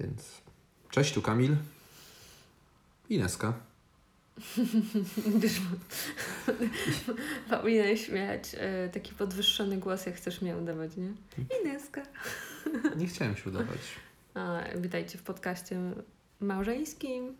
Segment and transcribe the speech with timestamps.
[0.00, 0.40] Więc
[0.90, 1.56] cześć, tu Kamil.
[3.08, 3.52] Ineska.
[5.36, 5.60] Gdyż
[7.50, 11.12] powinieneś mieć e, taki podwyższony głos, jak chcesz mnie udawać, nie?
[11.62, 12.02] Ineska.
[12.96, 13.78] Nie chciałem się udawać.
[14.34, 15.80] A, witajcie w podcaście
[16.40, 17.36] małżeńskim.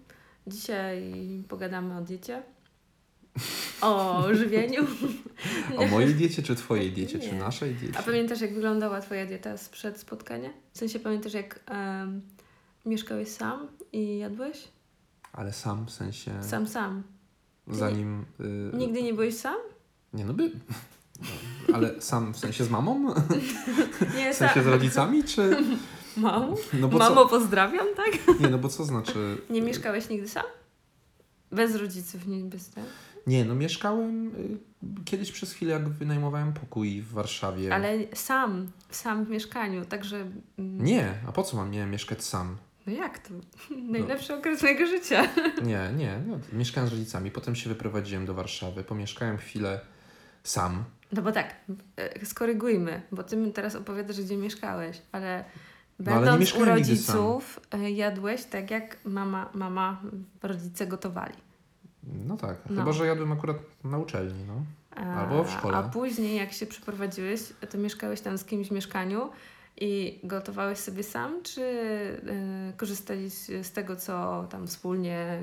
[0.47, 1.13] Dzisiaj
[1.49, 2.43] pogadamy o diecie,
[3.81, 4.87] o żywieniu.
[5.77, 7.39] O mojej diecie, czy twojej diecie, czy Nie.
[7.39, 7.99] naszej diecie?
[7.99, 10.51] A pamiętasz, jak wyglądała Twoja dieta sprzed spotkania?
[10.73, 11.61] W sensie pamiętasz, jak
[12.87, 14.69] mieszkałeś sam i jadłeś?
[15.33, 16.43] Ale sam, w sensie...
[16.43, 17.03] Sam, sam.
[17.67, 18.25] Zanim...
[18.41, 19.57] y, Nigdy nie byłeś sam?
[20.13, 20.51] Nie, no by...
[21.21, 23.15] No, ale sam w sensie z mamą?
[24.17, 25.57] Nie, W sensie z rodzicami, czy...
[26.17, 26.55] Mamo?
[26.73, 28.11] No Mamo, pozdrawiam, tak?
[28.27, 28.43] co...
[28.43, 29.39] Nie, no bo co znaczy...
[29.51, 30.45] Nie mieszkałeś nigdy sam?
[31.53, 32.85] Bez rodziców, nie bez tak?
[33.27, 34.59] Nie, no mieszkałem y,
[35.05, 37.75] kiedyś przez chwilę, jak wynajmowałem pokój w Warszawie.
[37.75, 40.17] Ale sam, sam w mieszkaniu, także...
[40.59, 42.57] mm, Nie, a po co mam nie mieszkać sam?
[42.89, 43.31] No jak to?
[43.93, 45.29] Najlepszy okres mojego życia.
[45.63, 46.21] Nie, nie.
[46.27, 49.81] No, mieszkałem z rodzicami, potem się wyprowadziłem do Warszawy, pomieszkałem chwilę
[50.45, 50.85] sam.
[51.13, 51.55] No bo tak,
[51.97, 55.45] e, skorygujmy, bo ty mi teraz opowiadasz, gdzie mieszkałeś, ale
[55.99, 60.01] No, ale będąc u rodziców e, jadłeś tak, jak mama, mama,
[60.43, 61.35] rodzice gotowali.
[62.27, 62.77] No tak, No.
[62.77, 64.55] chyba że jadłem akurat na uczelni, no.
[65.05, 65.77] Albo w szkole.
[65.77, 69.31] A później, jak się przeprowadziłeś, to mieszkałeś tam z kimś w mieszkaniu
[69.81, 75.43] i gotowałeś sobie sam, czy y, korzystaliście z tego, co tam wspólnie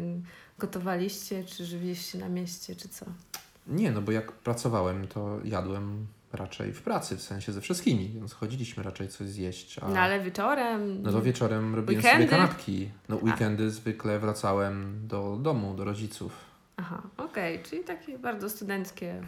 [0.60, 3.06] gotowaliście, czy żywiliście się na mieście, czy co?
[3.68, 8.34] Nie, no bo jak pracowałem, to jadłem raczej w pracy, w sensie ze wszystkimi, więc
[8.34, 9.80] chodziliśmy raczej coś zjeść.
[9.80, 9.90] A...
[9.90, 11.02] No ale wieczorem...
[11.02, 12.28] No to wieczorem robiłem Weekendy?
[12.28, 12.90] sobie kanapki.
[13.10, 16.32] No weekendy zwykle wracałem do domu, do rodziców.
[16.78, 19.22] Aha, okej, czyli takie bardzo studenckie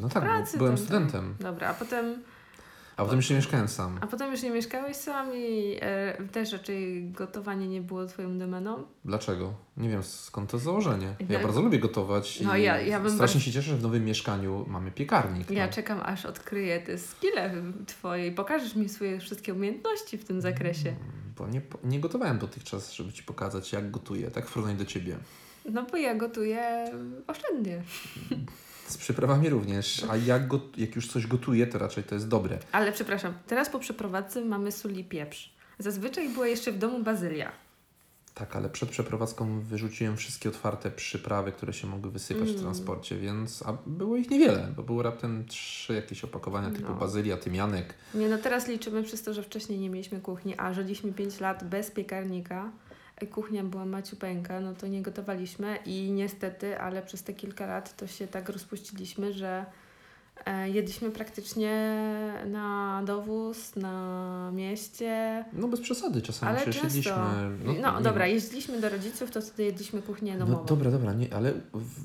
[0.00, 0.58] No tak, pracy.
[0.58, 0.86] byłem tam, tam.
[0.86, 1.34] studentem.
[1.40, 2.22] Dobra, a potem,
[2.96, 3.98] A potem już nie mieszkałem sam.
[4.00, 8.82] a potem już nie mieszkałeś sam i e, też raczej gotowanie nie było twoją domeną?
[9.04, 9.54] Dlaczego?
[9.76, 11.14] Nie wiem skąd to założenie.
[11.28, 13.82] Ja bardzo lubię gotować No i ja- ja bym strasznie bardzo- się cieszę, że w
[13.82, 15.50] nowym mieszkaniu mamy piekarnik.
[15.50, 15.72] Ja no.
[15.72, 17.50] czekam, aż odkryję te skille
[17.86, 20.94] twoje i pokażesz mi swoje wszystkie umiejętności w tym zakresie.
[21.38, 25.16] Bo nie, nie gotowałem dotychczas, żeby Ci pokazać, jak gotuję, tak w porównaniu do Ciebie.
[25.70, 26.90] No bo ja gotuję
[27.26, 27.82] oszczędnie.
[28.86, 32.58] Z przyprawami również, a jak, got, jak już coś gotuję, to raczej to jest dobre.
[32.72, 35.54] Ale przepraszam, teraz po przeprowadzce mamy sól i pieprz.
[35.78, 37.52] Zazwyczaj była jeszcze w domu bazylia.
[38.34, 42.60] Tak, ale przed przeprowadzką wyrzuciłem wszystkie otwarte przyprawy, które się mogły wysypać w Mm.
[42.62, 46.94] transporcie, więc a było ich niewiele, bo były raptem trzy jakieś opakowania typu No.
[46.94, 47.94] bazylia, tymianek.
[48.14, 51.64] Nie, no teraz liczymy przez to, że wcześniej nie mieliśmy kuchni, a żyliśmy 5 lat
[51.64, 52.70] bez piekarnika.
[53.32, 58.06] Kuchnia była maciupeńka, no to nie gotowaliśmy i niestety, ale przez te kilka lat to
[58.06, 59.66] się tak rozpuściliśmy, że
[60.46, 61.96] e, jedliśmy praktycznie
[62.46, 65.44] na dowóz, na mieście.
[65.52, 66.96] No bez przesady, czasami Ale przecież często.
[66.98, 67.80] jedliśmy...
[67.82, 68.34] No, nie dobra, wiem.
[68.34, 70.64] jeździliśmy do rodziców, to wtedy jedliśmy kuchnię No domową.
[70.66, 72.00] dobra, dobra, nie, ale w,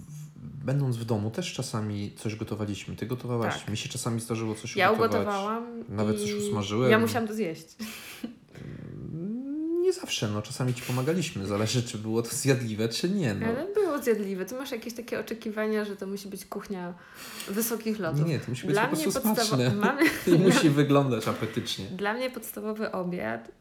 [0.66, 2.96] będąc w domu też czasami coś gotowaliśmy.
[2.96, 3.70] Ty gotowałaś, Tak.
[3.70, 5.22] mi się czasami zdarzyło coś ja ugotować.
[5.22, 5.84] ugotowałam.
[5.90, 6.92] Nawet coś usmażyłem.
[6.92, 7.66] Ja musiałam to zjeść.
[9.90, 11.46] Nie zawsze, no czasami ci pomagaliśmy.
[11.46, 13.34] Zależy, czy było to zjadliwe, czy nie.
[13.34, 13.48] No.
[13.48, 14.46] Ale było zjadliwe.
[14.46, 16.94] Ty masz jakieś takie oczekiwania, że to musi być kuchnia
[17.48, 18.26] wysokich lotów.
[18.28, 19.70] Nie, to musi być Dla po prostu smaczne.
[19.76, 21.86] mamy- I musi wyglądać apetycznie.
[21.86, 23.52] Dla mnie podstawowy obiad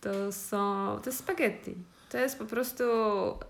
[0.00, 0.56] to są
[1.02, 1.74] to jest spaghetti.
[2.10, 2.84] To jest po prostu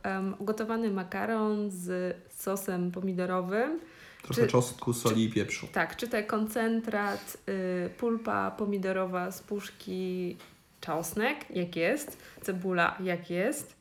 [0.04, 3.80] um, ugotowany makaron z sosem pomidorowym.
[4.22, 5.66] Trochę Czy- czosnku, soli i pieprzu.
[5.72, 10.36] Tak, czy to koncentrat, y, pulpa pomidorowa z puszki,
[10.82, 13.76] czosnek, jak jest, cebula, jak jest,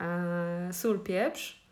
[0.00, 1.64] e, sól, pieprz.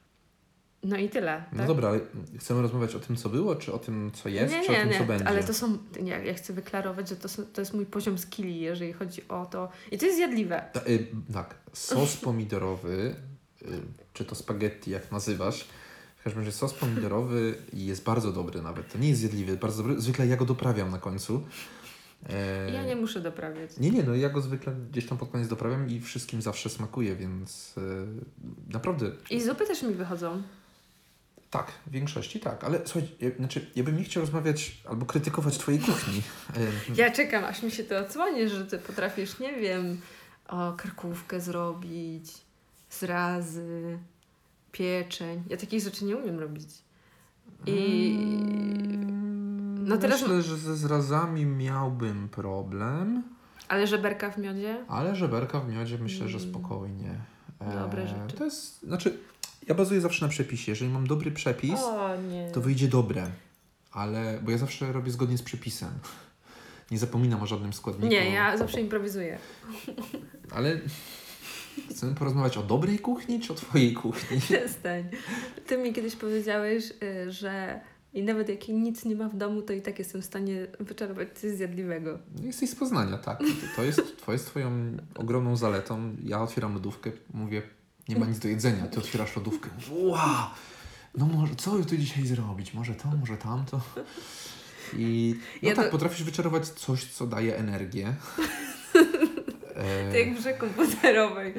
[0.85, 1.45] No i tyle.
[1.53, 1.67] No tak?
[1.67, 2.01] dobra, ale
[2.39, 4.81] chcemy rozmawiać o tym, co było, czy o tym, co jest, nie, czy nie, o
[4.81, 5.29] tym, nie, co będzie?
[5.29, 8.61] ale to są, nie, ja chcę wyklarować, że to, są, to jest mój poziom skilli,
[8.61, 9.69] jeżeli chodzi o to.
[9.91, 10.65] I to jest zjadliwe.
[10.73, 13.15] Ta, y, tak, sos pomidorowy,
[13.63, 13.67] y,
[14.13, 15.67] czy to spaghetti, jak nazywasz.
[16.17, 18.93] W każdym razie sos pomidorowy jest bardzo dobry nawet.
[18.93, 20.01] To nie jest zjadliwy, bardzo dobry.
[20.01, 21.47] Zwykle ja go doprawiam na końcu.
[22.31, 23.71] E, Ja nie muszę doprawiać.
[23.79, 27.17] Nie, nie, no ja go zwykle gdzieś tam pod koniec doprawiam i wszystkim zawsze smakuje,
[27.17, 30.43] więc e, naprawdę I zupy też mi wychodzą.
[31.51, 35.59] tak, w większości tak, ale słuchaj, ja, znaczy ja bym nie chciał rozmawiać albo krytykować
[35.59, 36.23] twojej kuchni.
[36.57, 40.01] E, Ja czekam, aż mi się to odsłoni, że ty potrafisz, nie wiem,
[40.49, 42.25] o, karkówkę zrobić,
[42.91, 43.99] zrazy,
[44.73, 45.43] pieczeń.
[45.51, 46.69] Ja takich rzeczy nie umiem robić.
[47.67, 48.19] I
[49.85, 53.23] No teraz- Myślę, że ze zrazami miałbym problem,
[53.69, 54.85] ale żeberka w miodzie?
[54.89, 56.51] ale żeberka w miodzie myślę, że Mm.
[56.51, 57.11] spokojnie.
[57.61, 58.37] E, Dobre rzeczy.
[58.37, 59.19] To jest, znaczy,
[59.69, 60.73] ja bazuję zawsze na przepisie.
[60.73, 62.09] Jeżeli mam dobry przepis, O
[62.53, 63.27] to wyjdzie dobre.
[63.93, 65.91] Ale, bo ja zawsze robię zgodnie z przepisem.
[66.91, 68.09] Nie zapominam o żadnym składniku.
[68.13, 69.39] Nie, ja zawsze improwizuję.
[70.57, 70.79] Ale
[71.91, 74.41] Chcemy porozmawiać o dobrej kuchni czy o twojej kuchni?
[74.41, 75.05] Przestań.
[75.67, 76.93] Ty mi kiedyś powiedziałeś,
[77.27, 77.81] y, że
[78.15, 81.29] i nawet jak nic nie ma w domu, to i tak jestem w stanie wyczerpać
[81.39, 82.19] coś zjadliwego.
[82.43, 83.41] Jesteś z Poznania, tak.
[83.77, 86.17] To jest, to jest twoją ogromną zaletą.
[86.25, 87.63] Ja otwieram lodówkę, mówię,
[88.09, 88.87] nie ma nic do jedzenia.
[88.87, 89.71] Ty otwierasz lodówkę.
[89.93, 90.47] Wow!
[91.19, 92.75] No może, co tu dzisiaj zrobić?
[92.75, 93.81] Może to, może tamto.
[94.97, 98.15] I no Ja tak, to- potrafisz wyczarować coś, co daje energię.
[99.85, 101.55] E, To jak w grze komputerowej.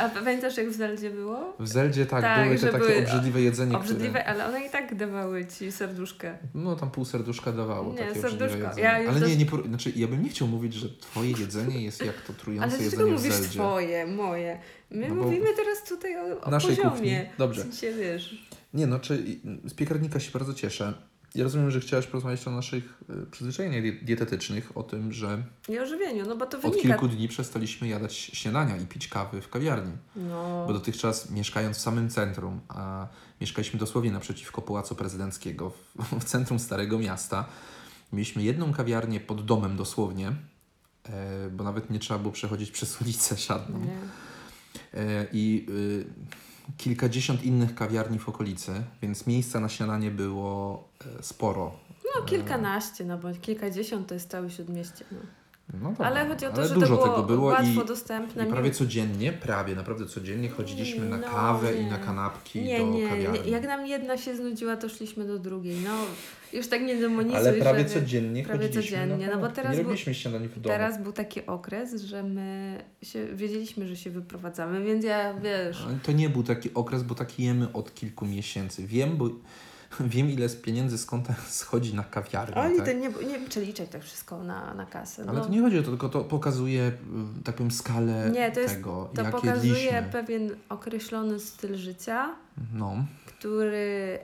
[0.00, 1.56] A pamiętasz jak w Zeldzie było?
[1.58, 4.26] w Zeldzie tak, Tak, były te takie obrzydliwe jedzenie, Obrzydliwe, które...
[4.26, 6.38] ale one i tak dawały ci serduszkę.
[6.54, 8.80] No tam pół serduszka dawało Nie, takie serduszko.
[8.80, 12.04] Ja Ale nie, nie, por- znaczy ja bym nie chciał mówić, że twoje jedzenie jest
[12.04, 13.48] jak to Ale trujące dlaczego jedzenie w mówisz Zeldzie.
[13.48, 14.58] swoje, moje?
[14.90, 16.90] My No mówimy teraz tutaj o, o naszej poziomie.
[16.90, 17.16] kuchni.
[17.38, 17.60] Dobrze.
[17.60, 18.48] W sensie, wiesz.
[18.74, 19.24] Nie no, czy
[19.64, 20.94] z piekarnika się bardzo cieszę.
[21.34, 25.78] Ja rozumiem, że chciałaś porozmawiać o naszych y, przyzwyczajeniach die- dietetycznych, o tym, że I
[25.78, 26.80] o żywieniu, no bo to od wynika.
[26.82, 29.92] kilku dni przestaliśmy jadać śniadania i pić kawy w kawiarni.
[30.16, 30.64] No.
[30.66, 33.06] Bo dotychczas mieszkając w samym centrum, a
[33.40, 37.44] mieszkaliśmy dosłownie naprzeciwko Pałacu Prezydenckiego, w, w centrum Starego Miasta,
[38.12, 40.32] mieliśmy jedną kawiarnię pod domem dosłownie,
[41.08, 43.78] e, bo nawet nie trzeba było przechodzić przez ulicę siadną.
[43.80, 43.92] Nie.
[45.00, 46.04] E, I y,
[46.76, 48.72] kilkadziesiąt innych kawiarni w okolicy,
[49.02, 50.84] więc miejsca na śniadanie było
[51.18, 51.72] e, sporo.
[52.16, 55.04] No kilkanaście, no bo kilkadziesiąt to jest całe śródmieście.
[55.12, 55.18] No.
[55.82, 58.44] No Ale chodzi o to, że dużo to było, tego było łatwo i, dostępne.
[58.46, 62.86] i prawie codziennie, prawie naprawdę codziennie chodziliśmy na No, kawę i na kanapki nie, do
[62.86, 63.40] nie, kawiarni.
[63.44, 65.76] nie, jak nam jedna się znudziła, to szliśmy do drugiej.
[65.84, 65.90] No,
[66.52, 69.84] już tak nie demonizuj, Ale prawie codziennie prawie chodziliśmy codziennie, no bo teraz Nie był-
[69.84, 70.64] robiliśmy śniadani w domu.
[70.64, 75.98] teraz był taki okres, że my się, wiedzieliśmy, że się wyprowadzamy, więc ja, wiesz, Ale
[76.02, 78.86] To nie był taki okres, bo taki jemy od kilku miesięcy.
[78.86, 79.28] Wiem, bo
[80.14, 82.56] wiem ile z pieniędzy z konta schodzi na kawiarnię.
[82.56, 82.86] oni tak?
[82.86, 85.24] nie, nie przeliczać tak wszystko na, na kasę.
[85.28, 85.44] Ale no.
[85.44, 86.92] to nie chodzi o to, tylko to pokazuje,
[87.40, 92.34] y, tak powiem, skalę Nie, to jest- tego, To jak pokazuje pewien określony styl życia,
[92.74, 94.18] No, który,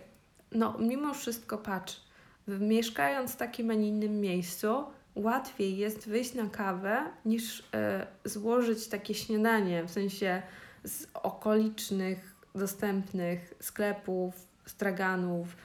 [0.52, 2.00] no mimo wszystko, patrz,
[2.48, 4.84] mieszkając w takim, a nie innym miejscu,
[5.14, 10.42] łatwiej jest wyjść na kawę niż e, złożyć takie śniadanie, w sensie
[10.84, 15.56] z okolicznych, dostępnych sklepów, straganów.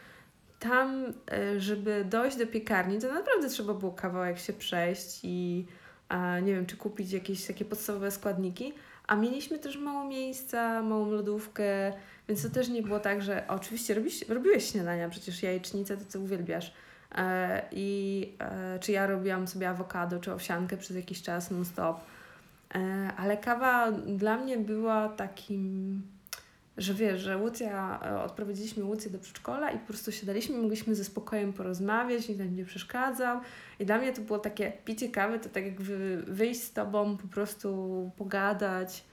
[0.60, 5.66] Tam, e, żeby dojść do piekarni, to naprawdę trzeba było kawałek się przejść i
[6.42, 8.74] nie wiem, czy kupić jakieś takie podstawowe składniki.
[9.08, 11.94] A mieliśmy też mało miejsca, małą lodówkę,
[12.28, 16.20] więc to też nie było tak, że oczywiście robisz, robiłeś śniadania, przecież jajecznicę to co
[16.20, 16.74] uwielbiasz.
[17.16, 22.00] E, I e, czy ja robiłam sobie awokado czy owsiankę przez jakiś czas non-stop.
[23.18, 26.02] Ale kawa dla mnie była takim,
[26.78, 31.04] że wiesz, że Łucja, e, odprowadziliśmy Łucję do przedszkola i po prostu siadaliśmy, mogliśmy ze
[31.04, 33.40] spokojem porozmawiać, nikt nam nie przeszkadzał.
[33.80, 37.18] I dla mnie to było takie picie kawy, to tak jak wy, wyjść z tobą,
[37.18, 39.04] po prostu pogadać,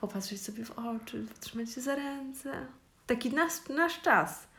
[0.00, 2.52] popatrzeć sobie w oczy, trzymać się za ręce.
[3.06, 4.50] Taki nasz, nasz czas.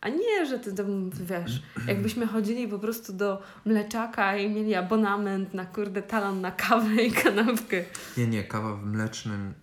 [0.00, 5.54] A nie, że ty to wiesz, jakbyśmy chodzili po prostu do mleczaka i mieli abonament
[5.54, 7.84] na kurde talon na kawę i kanapkę.
[8.16, 9.54] nie, nie, kawa w mlecznym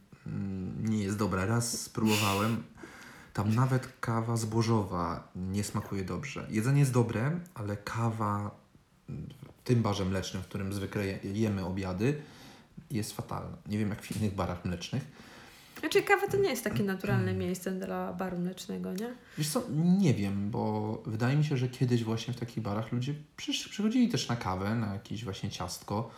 [0.80, 1.46] nie jest dobra.
[1.46, 2.64] Raz spróbowałem,
[3.34, 6.48] tam nawet kawa zbożowa nie smakuje dobrze.
[6.50, 8.52] Jedzenie jest dobre, ale kawa
[9.10, 12.22] w tym barze mlecznym, w którym zwykle je- jemy obiady,
[12.92, 13.58] jest fatalna.
[13.68, 15.04] Nie wiem jak w innych barach mlecznych.
[15.80, 19.14] Znaczy kawa to nie jest takie naturalne miejsce dla baru mlecznego, nie?
[19.38, 19.64] Wiesz co,
[20.00, 23.14] nie wiem, bo wydaje mi się, że kiedyś właśnie w takich barach ludzie
[23.70, 26.10] przychodzili też na kawę, na jakieś właśnie ciastko.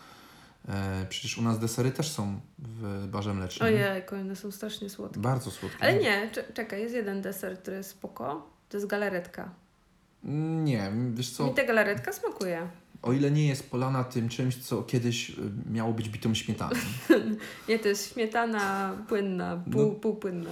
[0.67, 3.67] E, przecież u nas desery też są w barze mlecznym.
[3.67, 5.19] Ojejku, one są strasznie słodkie.
[5.19, 5.83] Bardzo słodkie.
[5.83, 8.49] Ale nie, cze- czekaj, jest jeden deser, który jest spoko.
[8.69, 9.49] To jest galaretka.
[10.63, 12.67] Nie, wiesz co, Mi ta galaretka smakuje.
[13.01, 15.33] o ile nie jest polana tym czymś, co kiedyś y,
[15.71, 16.75] miało być bitą śmietaną.
[17.69, 19.91] Nie, to jest śmietana płynna, pół, No.
[19.91, 20.49] półpłynna.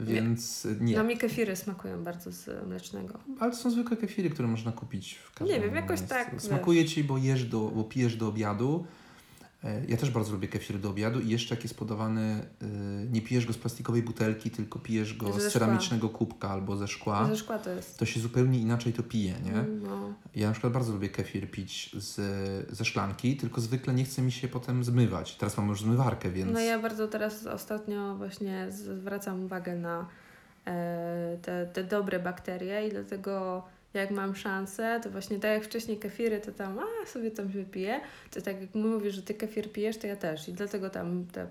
[0.00, 0.96] Więc y, nie.
[0.96, 3.18] No mi kefiry smakują bardzo z mlecznego.
[3.40, 6.42] Ale to są zwykłe kefiry, które można kupić w każdym Nie wiem, jakoś tak, wiesz.
[6.42, 8.86] Smakuje ci, bo jesz do, bo pijesz do obiadu.
[9.64, 12.66] E, Ja też bardzo lubię kefir do obiadu i jeszcze jak jest podawany, y,
[13.10, 17.26] nie pijesz go z plastikowej butelki, tylko pijesz go z ceramicznego kubka albo ze szkła,
[17.26, 17.98] Ze szkła to jest.
[17.98, 19.64] to się zupełnie inaczej to pije, nie?
[19.88, 20.12] No.
[20.34, 22.20] Ja na przykład bardzo lubię kefir pić z,
[22.76, 25.36] ze szklanki, tylko zwykle nie chce mi się potem zmywać.
[25.36, 26.52] Teraz mam już zmywarkę, więc...
[26.52, 30.06] no ja bardzo teraz ostatnio właśnie zwracam uwagę na
[30.66, 33.62] e, te, te dobre bakterie i dlatego
[33.94, 38.00] jak mam szansę, to właśnie tak jak wcześniej kefiry, to tam a sobie tam wypiję,
[38.30, 41.42] to tak jak mówisz, że ty kefir pijesz, to ja też i dlatego tam te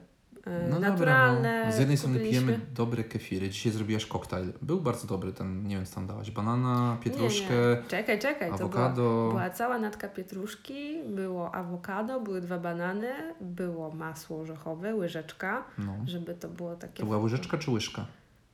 [0.45, 1.36] e, No naturalne.
[1.41, 1.71] Dobra, no.
[1.71, 3.50] Z jednej strony pijemy dobre kefiry.
[3.50, 4.53] Dzisiaj zrobiłaś koktajl.
[4.62, 6.31] Był bardzo dobry ten, nie wiem co tam dałaś.
[6.31, 7.88] Banana, pietruszkę, Nie, nie.
[7.88, 8.50] Czekaj, czekaj.
[8.51, 9.27] To była, awokado.
[9.29, 15.95] była cała natka pietruszki, było awokado, były dwa banany, było masło orzechowe, łyżeczka, No.
[16.05, 17.00] żeby to było takie...
[17.00, 18.05] To była łyżeczka czy łyżka?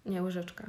[0.06, 0.64] Nie, łyżeczka.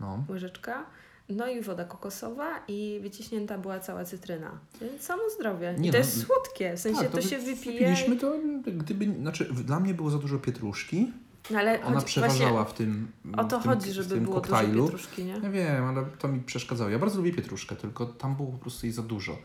[0.00, 0.24] No.
[0.28, 0.84] Łyżeczka.
[1.28, 4.58] No i woda kokosowa i wyciśnięta była cała cytryna.
[4.80, 5.74] Więc samo zdrowie.
[5.78, 6.76] Nie I to no, jest słodkie.
[6.76, 7.78] W sensie tak, to, wy- się wypije.
[7.78, 8.34] Wypiliśmy to,
[8.66, 11.12] gdyby, znaczy dla mnie było za dużo pietruszki.
[11.50, 14.40] No, ale Ona chodzi, przeważała w tym o to w tym, chodzi, żeby było dużo
[14.40, 14.84] koktajlu.
[14.84, 15.40] pietruszki, nie?
[15.42, 16.90] Ja wiem, ale to mi przeszkadzało.
[16.90, 19.38] Ja bardzo lubię pietruszkę, tylko tam było po prostu jej za dużo.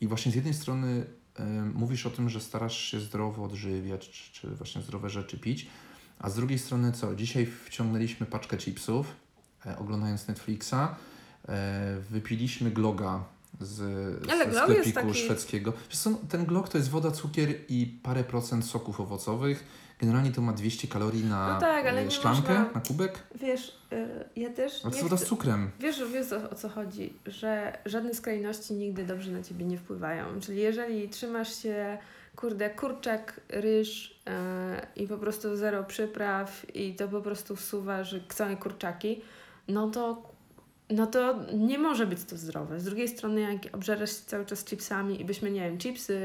[0.00, 1.06] I właśnie z jednej strony
[1.40, 1.42] y,
[1.74, 5.66] mówisz o tym, że starasz się zdrowo odżywiać, czy, czy właśnie zdrowe rzeczy pić,
[6.18, 7.14] a z drugiej strony co?
[7.14, 9.06] Dzisiaj wciągnęliśmy paczkę chipsów,
[9.78, 10.74] oglądając Netflixa,
[11.48, 13.24] e, wypiliśmy gloga
[13.60, 13.80] z,
[14.30, 15.72] Ale sklepiku taki- szwedzkiego.
[15.90, 19.64] Wiesz co, no, ten glog to jest woda, cukier i parę procent soków owocowych.
[20.00, 23.18] Generalnie to ma 200 kalorii na No tak, ale e, nie szklankę, można- na kubek,
[23.40, 25.24] Wiesz, y, ja też ale to woda chcę...
[25.24, 25.70] z cukrem.
[25.80, 30.40] Wiesz, wiesz o, o co chodzi, że żadne skrajności nigdy dobrze na ciebie nie wpływają.
[30.40, 31.98] Czyli jeżeli trzymasz się,
[32.36, 34.20] kurde, kurczak, ryż
[34.96, 39.20] yy, i po prostu zero przypraw i to po prostu wsuwasz całe kurczaki,
[39.68, 40.22] no to,
[40.90, 42.80] no to nie może być to zdrowe.
[42.80, 46.18] Z drugiej strony, jak obżerasz się cały czas chipsami i byśmy, nie wiem, chipsy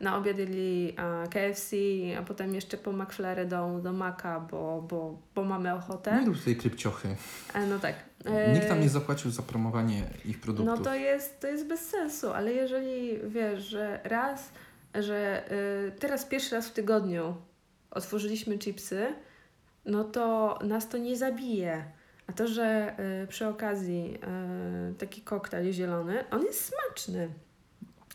[0.00, 1.76] na obiad jedli a, KFC,
[2.18, 6.20] a potem jeszcze po McFlurry do, do Maka, bo, bo, bo mamy ochotę.
[6.20, 7.16] Nie rób tutaj krypciochy.
[7.54, 7.94] E, no tak.
[8.54, 10.78] Nikt nam E, nie zapłacił za promowanie ich produktów.
[10.78, 14.52] no to jest, to jest bez sensu, ale jeżeli wiesz, że raz,
[14.94, 15.44] że
[15.88, 17.36] y, teraz pierwszy raz w tygodniu
[17.90, 19.06] otworzyliśmy chipsy,
[19.84, 21.84] no to nas to nie zabije.
[22.26, 24.18] A to, że y, przy okazji
[24.90, 27.28] y, taki koktajl zielony, on jest smaczny.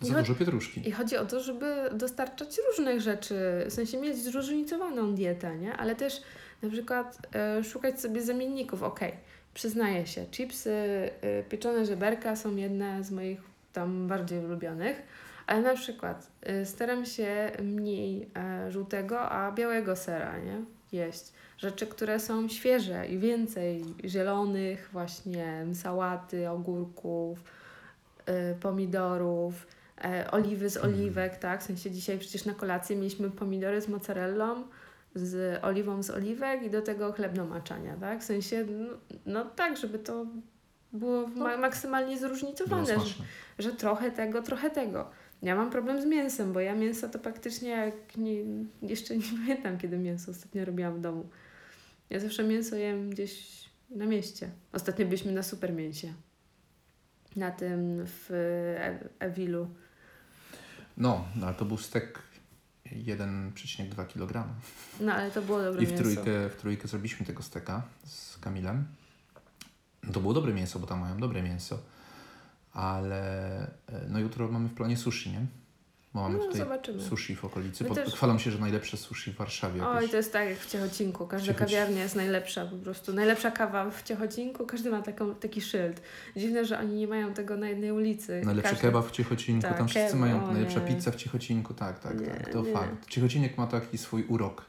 [0.02, 0.90] Za dużo pietruszki.
[0.90, 3.36] I chodzi o to, żeby dostarczać różnych rzeczy,
[3.70, 5.78] w sensie mieć zróżnicowaną dietę, nie?
[5.78, 6.22] Ale też
[6.62, 8.84] na przykład e, szukać sobie zamienników.
[8.84, 9.14] Okej,
[9.54, 11.10] przyznaję się, chipsy,
[11.50, 13.42] pieczone żeberka są jedne z moich
[13.74, 15.04] tam bardziej ulubionych,
[15.48, 16.32] ale na przykład
[16.64, 18.30] staram się mniej
[18.70, 20.62] żółtego, a białego sera, nie?
[20.92, 21.34] Jeść.
[21.60, 27.44] Rzeczy, które są świeże i więcej zielonych, właśnie sałaty, ogórków,
[28.26, 29.68] e, pomidorów,
[30.04, 30.94] e, oliwy z Mhm.
[30.94, 31.62] oliwek, tak?
[31.62, 34.64] W sensie dzisiaj przecież na kolację mieliśmy pomidory z mozzarellą,
[35.16, 38.20] z oliwą z oliwek i do tego chleb do maczania, tak?
[38.22, 38.88] W sensie, no,
[39.26, 40.26] no tak, żeby to
[40.94, 43.26] było ma- maksymalnie Było zróżnicowane, że, smaczne.
[43.60, 45.10] że trochę tego, trochę tego.
[45.42, 48.34] Ja mam problem z mięsem, bo ja mięso to praktycznie jak nie,
[48.82, 51.30] jeszcze nie pamiętam, kiedy mięso ostatnio robiłam w domu.
[52.10, 54.50] Ja zawsze mięso jem gdzieś na mieście.
[54.74, 56.14] Ostatnio byliśmy na super mięsie.
[57.36, 59.70] Na tym w E- Ewilu.
[60.98, 62.20] No, no, ale to był stek
[62.86, 64.48] 1,2 kg.
[65.00, 66.04] No ale to było dobre I w mięso.
[66.04, 68.86] trójkę, w trójkę zrobiliśmy tego steka z Kamilem.
[70.04, 71.80] No To było dobre mięso, bo tam mają dobre mięso.
[72.74, 75.46] Ale e, no jutro mamy w planie sushi, nie?
[76.14, 77.02] Bo mamy No, tutaj zobaczymy.
[77.04, 77.84] sushi w okolicy.
[77.84, 79.88] My Pod, też- Chwalą się, że najlepsze sushi w Warszawie.
[79.88, 80.12] Oj, jakoś.
[80.12, 81.28] to jest tak jak w Ciechocinku.
[81.28, 83.14] Każda Ciechoci- kawiarnia jest najlepsza po prostu.
[83.14, 86.02] Najlepsza kawa w Ciechocinku, każdy ma taką, taki szyld.
[86.38, 88.42] Dziwne, że oni nie mają tego na jednej ulicy.
[88.46, 88.88] Najlepszy każdy...
[88.88, 92.20] kebab w Ciechocinku, Tak, tam wszyscy kebab, mają o najlepsza pizza w Ciechocinku, tak, tak,
[92.22, 92.74] Nie, tak, to nie.
[92.74, 93.08] fakt.
[93.10, 94.66] Ciechocinek ma taki swój urok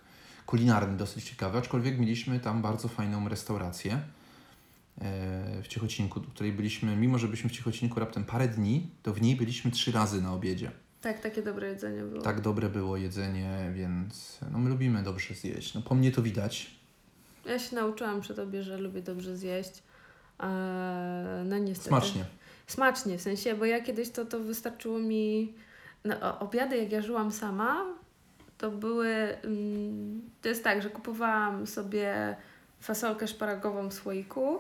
[0.47, 6.97] kulinarny dosyć ciekawy, aczkolwiek mieliśmy tam bardzo fajną restaurację e, w Ciechocinku, do której byliśmy,
[6.97, 10.33] mimo że byliśmy w Ciechocinku raptem parę dni, to w niej byliśmy trzy razy na
[10.33, 10.71] obiedzie.
[11.01, 12.23] Tak, takie dobre jedzenie było.
[12.23, 15.75] Tak dobre było jedzenie, więc no my lubimy dobrze zjeść.
[15.75, 16.71] No po mnie to widać.
[17.47, 19.83] Ja się nauczyłam przy tobie, że lubię dobrze zjeść.
[20.41, 20.49] Eee,
[21.45, 21.89] no niestety.
[21.89, 22.25] Smacznie.
[22.67, 25.55] Smacznie, w sensie, bo ja kiedyś to, to wystarczyło mi...
[26.05, 27.87] No, obiady, jak ja żyłam sama,
[28.59, 29.09] to były...
[29.45, 32.37] Mm, to jest tak, że kupowałam sobie
[32.81, 34.59] fasolkę szparagową w słoiku,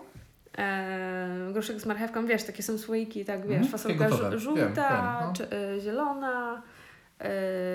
[0.59, 4.38] e, groszek z marchewką, wiesz, takie są słoiki, tak, wiesz, Mhm, fasolka gotowe.
[4.38, 5.33] żółta, Wiem, no.
[5.37, 6.62] czy, e, zielona,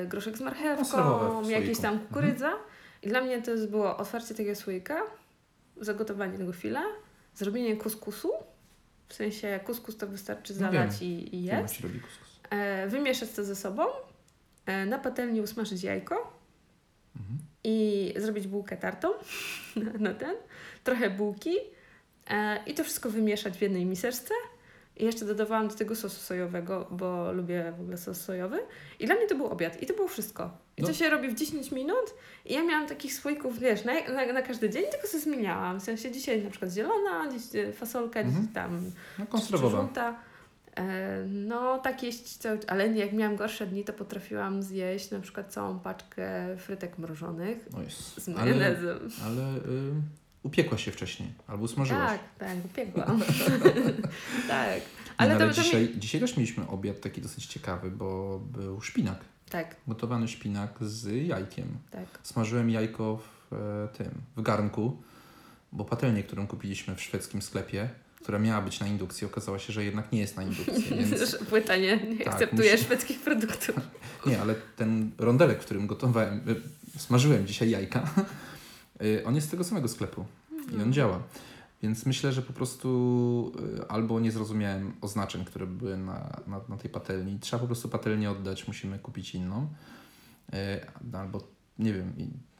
[0.07, 2.07] groszek z No, marchewką, w jakieś tam Mhm.
[2.07, 2.51] kukurydza.
[3.03, 5.01] I dla mnie to jest było otwarcie tego słoika,
[5.81, 6.81] zagotowanie tego fila,
[7.35, 8.31] zrobienie kuskusu,
[9.07, 11.75] w sensie kuskus to wystarczy No zalać i, i Mama jest.
[12.49, 13.83] E, wymieszać to ze sobą,
[14.65, 16.15] e, na patelni usmażyć jajko
[17.15, 17.39] Mhm.
[17.63, 19.09] i zrobić bułkę tartą
[19.99, 20.35] na, ten,
[20.83, 21.55] trochę bułki
[22.65, 24.33] i to wszystko wymieszać w jednej miseczce.
[24.97, 28.59] I jeszcze dodawałam do tego sosu sojowego, bo lubię w ogóle sos sojowy.
[28.99, 29.81] I dla mnie to był obiad.
[29.83, 30.57] I to było wszystko.
[30.77, 30.87] I No.
[30.87, 32.13] to się robi w 10 minut.
[32.45, 35.79] I ja miałam takich słoików, wiesz, na, na, na każdy dzień, tylko sobie zmieniałam.
[35.79, 38.45] W sensie dzisiaj na przykład zielona, dziś e, fasolka, Mhm.
[38.45, 39.89] dziś tam No konserwowa.
[40.77, 45.53] E, no, tak jeść cały Ale jak miałam gorsze dni, to potrafiłam zjeść na przykład
[45.53, 47.79] całą paczkę frytek mrożonych No
[48.17, 48.99] z Ale, majonezem.
[49.25, 49.61] ale y,
[50.45, 52.09] upiekła się wcześniej albo smażyłaś.
[52.09, 53.21] Tak, tak, upiekłam.
[54.47, 54.81] tak.
[55.17, 55.99] Ale no, to, ale to dzisiaj, mi...
[55.99, 59.19] dzisiaj też mieliśmy obiad taki dosyć ciekawy, bo był szpinak.
[59.49, 61.67] Tak, Gotowany szpinak z jajkiem.
[61.91, 62.05] tak.
[62.23, 63.17] Smażyłem jajko
[63.51, 64.97] w e, tym, w garnku,
[65.71, 67.89] bo patelnię, którą kupiliśmy w szwedzkim sklepie,
[68.21, 71.75] która miała być na indukcji, okazała się, że jednak nie jest na indukcji, więc Płyta
[71.75, 73.75] nie, nie Tak, akceptuje musi- szwedzkich produktów.
[74.25, 76.41] nie, ale ten rondelek, w którym gotowałem,
[76.95, 78.13] y, smażyłem dzisiaj jajka,
[79.25, 80.25] on jest z tego samego sklepu
[80.77, 81.19] i on działa.
[81.83, 86.77] Więc myślę, że po prostu y, albo nie zrozumiałem oznaczeń, które były na, na, na
[86.77, 87.39] tej patelni.
[87.39, 89.67] Trzeba po prostu patelnię oddać, musimy kupić inną.
[90.53, 91.47] Y, Albo
[91.79, 92.13] nie wiem,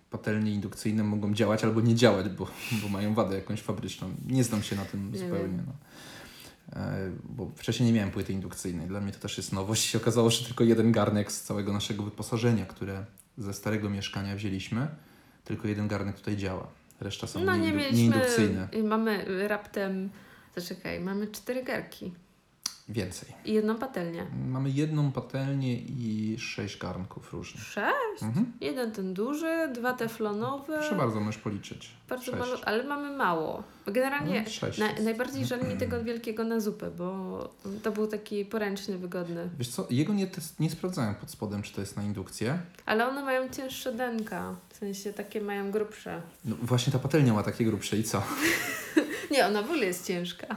[0.10, 2.48] patelnie indukcyjne mogą działać albo nie działać, bo,
[2.82, 4.10] bo mają wadę jakąś fabryczną.
[4.27, 5.63] Nie znam się na tym Nie zupełnie.
[5.68, 5.74] No.
[7.24, 8.88] Bo wcześniej nie miałem płyty indukcyjnej.
[8.88, 9.84] Dla mnie to też jest nowość.
[9.84, 13.06] Się okazało, że tylko jeden garnek z całego naszego wyposażenia, które
[13.38, 14.88] ze starego mieszkania wzięliśmy,
[15.46, 16.68] tylko jeden garnek tutaj działa.
[17.00, 18.68] Reszta są No nie nieindu- mieliśmy...
[18.84, 20.10] Mamy raptem...
[20.56, 22.14] Zaczekaj, mamy cztery garki
[22.89, 23.30] Więcej.
[23.46, 24.25] i jedną patelnię.
[24.48, 27.63] Mamy jedną patelnię i sześć garnków różnych.
[27.63, 28.24] Sześć?
[28.24, 28.51] Mhm.
[28.62, 30.77] Jeden ten duży, dwa teflonowe.
[30.80, 31.92] Proszę bardzo, możesz policzyć.
[32.10, 32.38] Bardzo Sześć.
[32.38, 33.63] mało, ale mamy mało.
[33.88, 37.50] Generalnie No, sześć na, najbardziej żal mi tego wielkiego na zupę, bo
[37.84, 39.50] to był taki poręczny, wygodny.
[39.60, 42.60] Wiesz co, jego nie, test, nie sprawdzałem pod spodem, czy to jest na indukcję.
[42.86, 46.22] Ale one mają cięższe denka, w sensie takie mają grubsze.
[46.46, 48.24] No, właśnie ta patelnia ma takie grubsze i co?
[49.32, 50.48] Nie, ona w ogóle jest ciężka.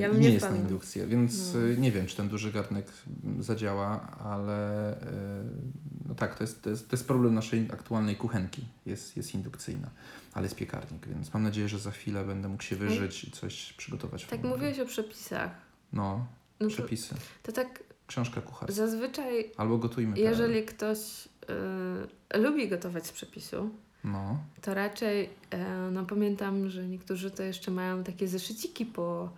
[0.00, 1.60] Ja nie nie jest na indukcję, więc No.
[1.60, 2.86] e, nie wiem, czy ten duży garnek
[3.24, 5.44] mm, zadziała, ale e,
[6.08, 8.64] no tak, to jest, to, jest, to jest problem naszej aktualnej kuchenki.
[8.86, 9.90] Jest, jest indukcyjna,
[10.32, 13.72] ale jest piekarnik, więc mam nadzieję, że za chwilę będę mógł się wyżyć i coś
[13.72, 14.24] przygotować.
[14.26, 15.50] Tak mówiłeś o przepisach.
[15.92, 16.26] No,
[16.60, 17.14] No to, przepisy.
[17.42, 18.74] to tak Książka kucharska.
[18.86, 20.18] zazwyczaj, Albo gotujmy.
[20.18, 21.28] jeżeli ktoś
[22.34, 23.70] y, lubi gotować z przepisu,
[24.04, 29.32] No, to raczej, e, no pamiętam, że niektórzy to jeszcze mają takie zeszyciki po,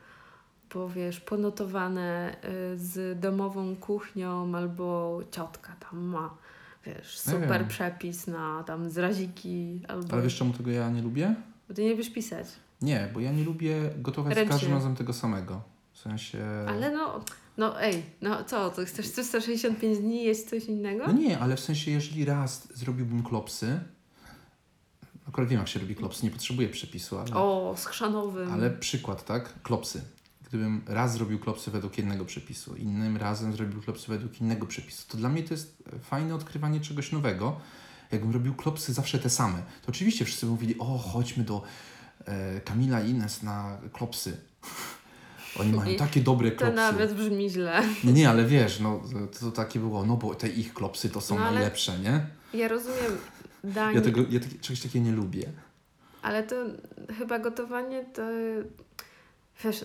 [0.70, 6.34] po wiesz, ponotowane e, z domową kuchnią albo ciotka tam ma,
[6.86, 7.68] wiesz, Ja super wiem.
[7.68, 10.12] przepis na tam zraziki albo...
[10.12, 11.34] ale wiesz czemu tego ja nie lubię?
[11.68, 12.46] Bo ty nie wiesz pisać.
[12.82, 14.52] Nie, bo ja nie lubię gotować Ręcznie.
[14.52, 15.62] każdym razem tego samego.
[15.92, 16.38] W sensie...
[16.68, 17.24] Ale no,
[17.56, 21.06] no ej, no co, to chcesz 365 dni jeść coś innego?
[21.06, 23.80] No nie, ale w sensie, jeżeli raz zrobiłbym klopsy,
[25.28, 28.52] akurat wiem jak się robi klopsy, nie potrzebuję przepisu, ale, O, z chrzanowym.
[28.52, 29.62] ale przykład, tak?
[29.62, 30.02] Klopsy.
[30.50, 35.16] Gdybym raz zrobił klopsy według jednego przepisu, innym razem zrobił klopsy według innego przepisu, to
[35.16, 37.60] dla mnie to jest fajne odkrywanie czegoś nowego.
[38.12, 41.62] Jakbym robił klopsy zawsze te same, to oczywiście wszyscy mówili, o chodźmy do
[42.26, 44.36] e, Kamila i Ines na klopsy.
[45.60, 46.76] Oni mają takie dobre To klopsy.
[46.76, 47.82] nawet brzmi źle.
[48.04, 51.38] Nie, ale wiesz, no to, to takie było, no bo te ich klopsy to są
[51.38, 52.26] No, najlepsze, nie?
[52.60, 53.12] Ja rozumiem
[53.64, 55.44] dań, Ja, tego, ja czegoś takiego nie lubię.
[56.22, 56.56] ale to
[57.18, 58.22] chyba gotowanie to...
[59.64, 59.84] Wiesz,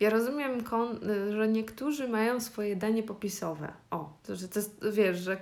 [0.00, 0.50] ja rozumiem,
[1.30, 3.72] że niektórzy mają swoje danie popisowe.
[3.90, 5.36] O, to, że to jest, wiesz, że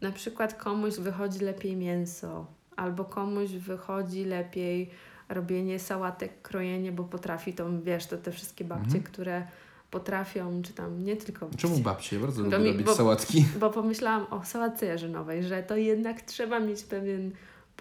[0.00, 4.90] na przykład komuś wychodzi lepiej mięso, albo komuś wychodzi lepiej
[5.28, 9.02] robienie sałatek, krojenie, bo potrafi to, wiesz, to te wszystkie babcie, Mhm.
[9.04, 9.46] które
[9.90, 11.50] potrafią, czy tam nie tylko...
[11.56, 12.16] Czemu babcie?
[12.16, 13.44] Ja bardzo lubię mi- robić bo- sałatki.
[13.60, 17.30] Bo pomyślałam o sałatce jarzynowej, że to jednak trzeba mieć pewien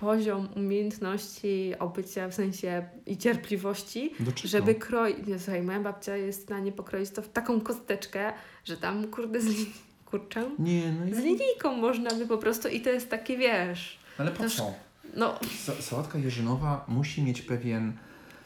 [0.02, 4.32] poziom umiejętności obycia w sensie i cierpliwości, czego?
[4.48, 5.28] żeby kroić.
[5.28, 8.34] Nie, słuchaj, moja babcia jest w stanie pokroić to w taką kosteczkę,
[8.66, 9.66] że tam kurde z, li...
[10.06, 11.24] kurczę, Nie, no z ja...
[11.26, 14.74] linijką można by po prostu i to jest takie, wiesz, Ale po co?
[15.16, 17.94] no, Sa- sałatka jarzynowa musi mieć pewien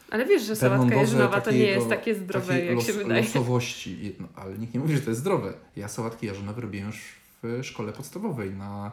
[0.09, 3.21] ale wiesz, że sałatka jarzynowa to nie jest takie zdrowe, jak los, się wydaje.
[3.21, 4.05] losowości.
[4.05, 5.53] I- No, ale nikt nie mówi, że to jest zdrowe.
[5.75, 7.01] Ja sałatki jarzynowe robiłem już
[7.43, 8.91] w szkole podstawowej na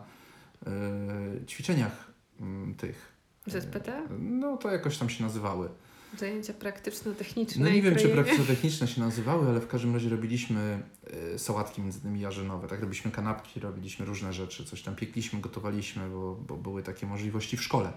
[0.67, 0.71] e,
[1.47, 2.08] ćwiczeniach
[2.77, 3.13] tych.
[3.47, 3.93] Z SPT?
[4.19, 5.69] No to jakoś tam się nazywały.
[6.17, 10.83] Zajęcia praktyczno-techniczne No nie wiem, czy praktyczno-techniczne się nazywały, ale w każdym razie robiliśmy
[11.35, 12.69] e, sałatki między innymi jarzynowe.
[12.69, 17.57] Tak, robiliśmy kanapki, robiliśmy różne rzeczy, coś tam piekliśmy, gotowaliśmy, bo, bo były takie możliwości
[17.57, 17.93] w szkole.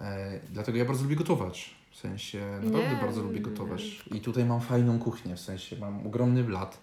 [0.00, 1.74] E, dlatego ja bardzo lubię gotować.
[1.90, 3.82] W sensie naprawdę Nie, bardzo lubię gotować.
[4.14, 6.78] I tutaj mam fajną kuchnię, w sensie mam ogromny blat,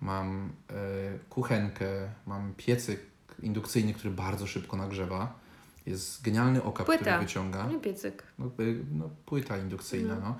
[0.00, 0.74] mam e,
[1.30, 3.00] kuchenkę, mam piecyk
[3.42, 5.41] indukcyjny, który bardzo szybko nagrzewa.
[5.86, 7.00] Jest genialny okap, Płyta.
[7.04, 7.66] który wyciąga.
[7.66, 8.22] Nie piecyk.
[8.38, 10.20] No, y, no, płyta indukcyjna, No.
[10.20, 10.34] no.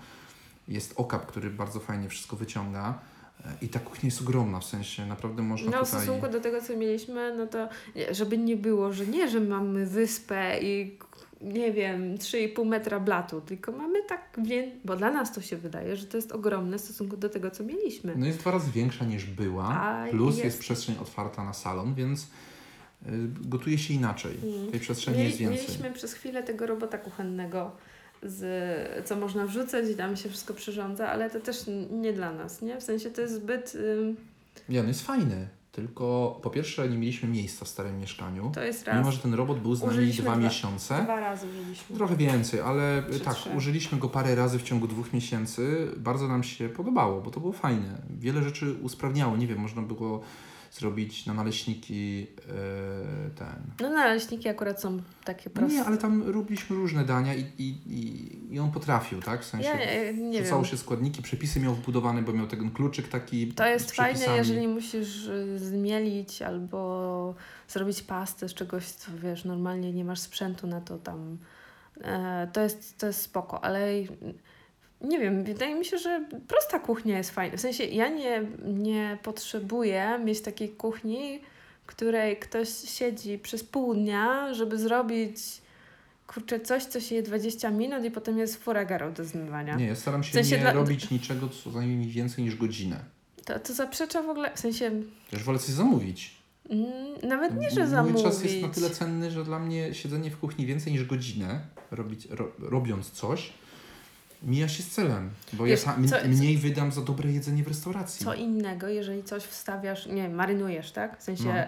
[0.68, 2.98] Jest okap, który bardzo fajnie wszystko wyciąga.
[3.44, 6.02] E, I ta kuchnia jest ogromna, w sensie naprawdę można No w tutaj...
[6.02, 7.68] stosunku do tego, co mieliśmy, no to
[8.10, 10.98] żeby nie było, że nie, że mamy wyspę i
[11.40, 14.40] nie wiem, 3,5 metra blatu, tylko mamy tak,
[14.84, 17.64] bo dla nas to się wydaje, że to jest ogromne w stosunku do tego, co
[17.64, 18.14] mieliśmy.
[18.16, 20.58] No jest dwa razy większa niż była, A, plus jest- jest...
[20.60, 22.26] przestrzeń otwarta na salon, więc
[23.40, 24.36] gotuje się inaczej.
[24.42, 24.70] Mm.
[24.70, 25.58] Tej przestrzeni Mieli- jest więcej.
[25.66, 27.70] Mieliśmy przez chwilę tego robota kuchennego,
[28.22, 28.44] z,
[29.08, 31.56] co można wrzucać i tam się wszystko przyrządza, ale to też
[31.90, 32.80] nie dla nas, nie?
[32.80, 34.16] W sensie to jest zbyt, ym,
[34.80, 38.50] on jest fajny, tylko po pierwsze nie mieliśmy miejsca w starym mieszkaniu.
[38.54, 38.98] to jest raz.
[38.98, 41.02] Mimo, że ten robot był z nami Użyliśmy dwa miesiące.
[41.04, 41.96] Dwa razy użyliśmy.
[41.96, 43.50] Trochę więcej, ale Czy tak, trzy.
[43.56, 45.88] użyliśmy go parę razy w ciągu dwóch miesięcy.
[45.96, 48.02] Bardzo nam się podobało, bo to było fajne.
[48.18, 49.36] Wiele rzeczy usprawniało.
[49.36, 50.22] Nie wiem, można było
[50.82, 53.62] zrobić na naleśniki e, ten.
[53.80, 55.78] No naleśniki akurat są takie proste.
[55.78, 59.42] Nie, ale tam robiliśmy różne dania i, i, i, i on potrafił, tak?
[59.42, 60.64] W sensie ja nie, nie wiem.
[60.64, 65.26] się składniki, przepisy miał wbudowane, bo miał ten kluczyk taki To jest fajne, jeżeli musisz
[65.26, 67.34] y, zmielić albo
[67.68, 71.38] zrobić pastę z czegoś, co wiesz, normalnie nie masz sprzętu na to tam.
[72.00, 73.88] E, to, jest, to jest spoko, ale
[75.04, 77.56] nie wiem, wydaje mi się, że prosta kuchnia jest fajna.
[77.56, 81.40] W sensie ja nie, nie potrzebuję mieć takiej kuchni,
[81.82, 85.36] w której ktoś siedzi przez pół dnia, żeby zrobić
[86.26, 89.76] kurczę, coś, co się je 20 minut i potem jest fura garą do zmywania.
[89.76, 92.56] Nie, ja staram się W sensie nie dla- robić niczego, co zajmie mi więcej niż
[92.56, 92.96] godzinę.
[93.44, 94.90] To, to zaprzecza w ogóle, w sensie
[95.30, 96.34] Też wolę coś zamówić.
[96.70, 96.86] mm,
[97.22, 98.22] nawet nie, że Mój zamówić.
[98.22, 101.60] czas jest na tyle cenny, że dla mnie siedzenie w kuchni więcej niż godzinę,
[101.90, 103.52] robić, ro, robiąc coś,
[104.44, 105.30] mija się z celem.
[105.52, 108.24] Bo Wiesz, ja co- mniej wydam za dobre jedzenie w restauracji.
[108.24, 111.20] Co innego, jeżeli coś wstawiasz, nie wiem, marynujesz, tak?
[111.20, 111.66] W sensie,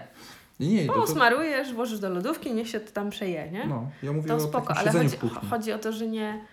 [0.59, 3.67] Nie, nie, o, to, smarujesz, włożysz do lodówki, niech się to tam przeje, nie?
[3.67, 5.17] no, ja mówię to o spoko, ale chodzi,
[5.49, 6.45] chodzi o to, że nie,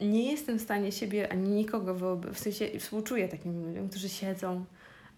[0.00, 4.64] nie jestem w stanie siebie ani nikogo wyobrazić, w sensie współczuję takim ludziom, którzy siedzą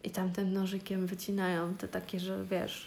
[0.05, 2.87] i tam tym nożykiem wycinają te takie, że wiesz,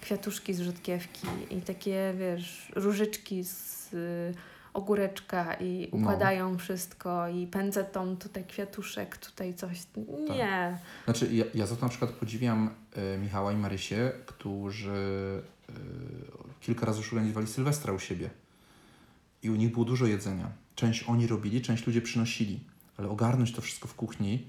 [0.00, 4.34] kwiatuszki z rzodkiewki i takie, wiesz, różyczki z y,
[4.76, 5.98] ogóreczka i No.
[5.98, 9.78] układają wszystko i pędzetą tutaj kwiatuszek, tutaj coś.
[10.30, 10.78] Nie.
[11.04, 15.72] Znaczy, ja, ja za to na przykład podziwiam e, Michała i Marysię, którzy e,
[16.60, 18.30] kilka razy już organizowali Sylwestra u siebie.
[19.42, 20.50] I u nich było dużo jedzenia.
[20.74, 22.60] Część oni robili, część ludzie przynosili.
[22.96, 24.48] Ale ogarnąć to wszystko w kuchni,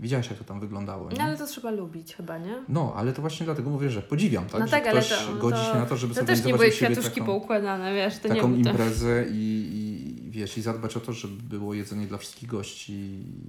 [0.00, 1.18] widziałaś jak to tam wyglądało, nie?
[1.18, 2.62] No ale to trzeba lubić chyba, nie?
[2.68, 4.60] No, ale to właśnie dlatego mówię, że podziwiam, tak?
[4.60, 6.54] No że tak, ale ktoś to- godzi to- się na to, żeby To też nie
[6.54, 11.00] były kwiatuszki taką, poukładane, wiesz, to taką nie imprezę i, i wiesz, i zadbać o
[11.00, 12.92] to, żeby było jedzenie dla wszystkich gości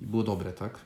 [0.01, 0.79] i było dobre, tak?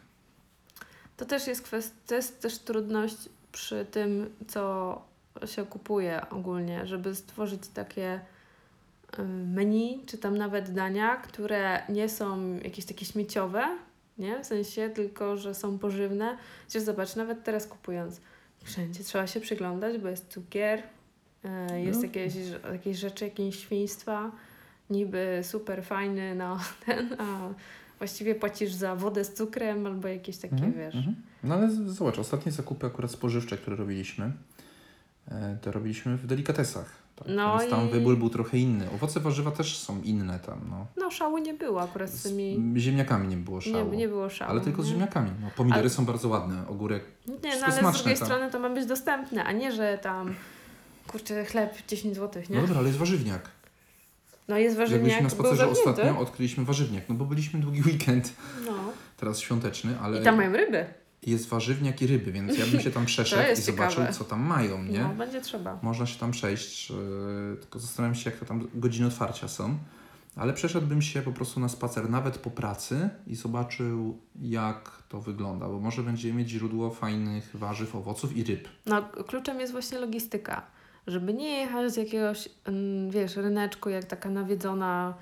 [1.18, 3.16] to też jest kwestia, to jest też trudność
[3.52, 5.02] przy tym, co
[5.46, 8.20] się kupuje ogólnie, żeby stworzyć takie
[9.48, 13.78] menu, czy tam nawet dania, które nie są jakieś takie śmieciowe,
[14.18, 14.44] nie?
[14.44, 16.38] W sensie, tylko, że są pożywne.
[16.66, 18.22] Chociaż zobacz, nawet teraz kupując,
[18.64, 20.80] wszędzie trzeba się przyglądać, bo jest cukier,
[21.74, 22.06] y, jest No.
[22.06, 22.34] jakieś,
[22.72, 24.32] jakieś rzeczy, jakieś świństwa,
[24.90, 27.50] niby super fajny, no ten, a
[27.98, 30.96] właściwie płacisz za wodę z cukrem albo jakieś takie, Mhm, wiesz.
[30.96, 31.16] mhm.
[31.44, 34.32] No ale zobacz, ostatnie zakupy akurat spożywcze, które robiliśmy,
[35.32, 37.01] e, to robiliśmy w delikatesach.
[37.24, 37.34] Tak?
[37.36, 38.88] No Więc tam i- wybór był trochę inny.
[38.96, 40.86] Owoce, warzywa też są inne tam, no.
[40.98, 43.94] No szału nie było akurat z Z tymi, ziemniakami nie było nie, szału.
[43.94, 44.52] nie było szału.
[44.52, 44.92] ale tylko z nie?
[44.92, 45.32] ziemniakami.
[45.42, 47.04] No, pomidory Ale- są bardzo ładne, ogórek.
[47.28, 48.26] Nie, no ale z smaczne drugiej tam.
[48.28, 50.34] strony to ma być dostępne, a nie, że tam
[51.08, 52.56] kurczę chleb 10 zł, nie?
[52.56, 53.50] No dobra, ale jest warzywniak.
[54.48, 57.04] No jest Jak byliśmy warzywniak, na spacerze ostatnio, odkryliśmy warzywniak.
[57.10, 58.34] No bo byliśmy długi weekend,
[58.66, 58.74] No.
[59.18, 60.86] teraz świąteczny, ale I tam mają ryby.
[61.24, 64.14] Jest warzywniak i ryby, więc ja bym się tam przeszedł i zobaczył, ciekawe.
[64.14, 65.00] co tam mają, nie?
[65.00, 65.80] No, będzie trzeba.
[65.82, 69.78] Można się tam przejść, yy, tylko zastanawiam się, jak to tam godziny otwarcia są.
[70.36, 75.68] Ale przeszedłbym się po prostu na spacer nawet po pracy i zobaczył, jak to wygląda,
[75.68, 78.68] bo może będziemy mieć źródło fajnych warzyw, owoców i ryb.
[78.86, 80.62] No kluczem jest właśnie logistyka.
[81.08, 85.14] Żeby nie jechać z jakiegoś, mm, wiesz, ryneczku, jak taka nawiedzona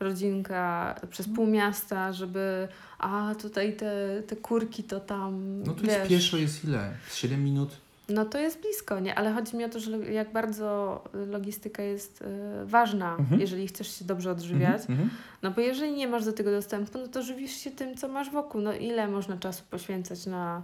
[0.00, 2.68] rodzinka przez pół miasta, żeby
[3.04, 6.92] a tutaj te, te kurki to tam, No tu jest pieszo, jest ile?
[7.08, 7.70] Z 7 minut?
[8.08, 9.14] No to jest blisko, nie?
[9.14, 12.26] Ale chodzi mi o to, że jak bardzo logistyka jest y,
[12.66, 13.40] ważna, Mhm.
[13.40, 14.80] jeżeli chcesz się dobrze odżywiać.
[14.80, 15.10] Mhm, mhm.
[15.42, 18.30] No bo jeżeli nie masz do tego dostępu, no to żywisz się tym, co masz
[18.30, 18.60] wokół.
[18.60, 20.62] No ile można czasu poświęcać na,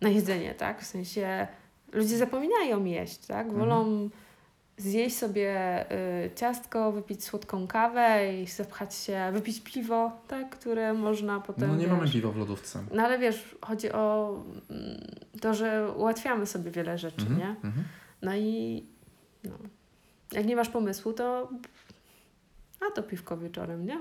[0.00, 0.82] na jedzenie, tak?
[0.82, 1.46] W sensie
[1.92, 3.46] ludzie zapominają jeść, tak?
[3.46, 4.10] Mhm.
[4.80, 5.84] Zjeść sobie
[6.26, 10.50] y, ciastko, wypić słodką kawę i zapchać się, wypić piwo, tak?
[10.50, 12.84] Które można potem, No nie wiesz, mamy piwa w lodówce.
[12.94, 14.36] no ale wiesz, chodzi o
[14.70, 15.00] mm,
[15.40, 17.48] to, że ułatwiamy sobie wiele rzeczy, Mhm, nie?
[17.48, 17.84] mhm.
[18.22, 18.82] No i
[19.44, 19.50] no,
[20.32, 21.50] jak nie masz pomysłu, to
[22.88, 24.00] a to piwko wieczorem, nie?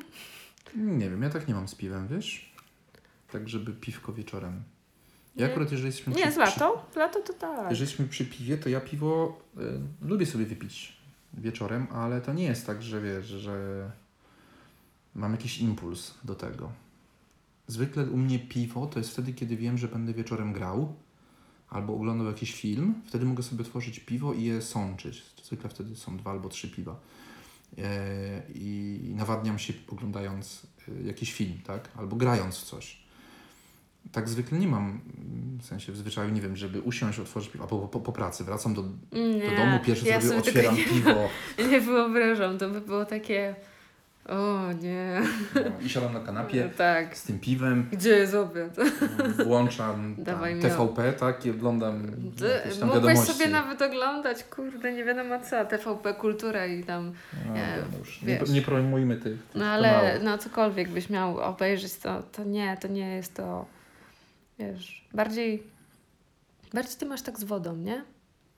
[0.76, 2.54] Nie wiem, ja tak nie mam z piwem, wiesz?
[3.32, 4.63] Tak, żeby piwko wieczorem.
[5.36, 6.86] Ja akurat, jeżeli jesteśmy Nie, przy, z lato?
[6.94, 7.70] To tak.
[7.70, 9.62] Jeżeli jesteśmy przy piwie, to ja piwo y,
[10.02, 10.98] lubię sobie wypić
[11.34, 13.92] wieczorem, ale to nie jest tak, że wiesz, że
[15.15, 16.72] mam jakiś impuls do tego.
[17.68, 20.96] Zwykle u mnie piwo to jest wtedy, kiedy wiem, że będę wieczorem grał
[21.70, 23.02] albo oglądał jakiś film.
[23.06, 25.24] Wtedy mogę sobie otworzyć piwo i je sączyć.
[25.44, 27.00] Zwykle wtedy są dwa albo trzy piwa.
[27.78, 31.89] E, I nawadniam się oglądając e, jakiś film, tak?
[31.98, 33.09] Albo grając w coś.
[34.12, 35.02] Tak zwykle nie mam,
[35.60, 38.43] w sensie w zwyczaju, nie wiem, żeby usiąść, otworzyć piwo, albo po, po, po pracy
[38.43, 42.69] wracam do, Nie, do domu, pierwsze ja sobie otwieram tego piwo nie, nie wyobrażam, to
[42.69, 43.56] by było takie...
[44.30, 45.22] O nie.
[45.56, 47.17] no, i siadam na kanapie Tak.
[47.17, 48.76] z tym piwem, Gdzie jest obiad?
[49.45, 53.34] włączam tam, TVP, tak, i oglądam Ty jakieś tam mógłbyś wiadomości.
[53.34, 57.12] sobie nawet oglądać, kurde, nie wiadomo co, TVP Kultura i tam,
[57.48, 61.95] No, nie, no już nie, nie promujmy tych, no ale no cokolwiek byś miał obejrzeć,
[61.95, 63.65] to, to nie, to nie jest to,
[64.60, 65.63] wiesz, bardziej,
[66.74, 68.04] bardziej ty masz tak z wodą, nie?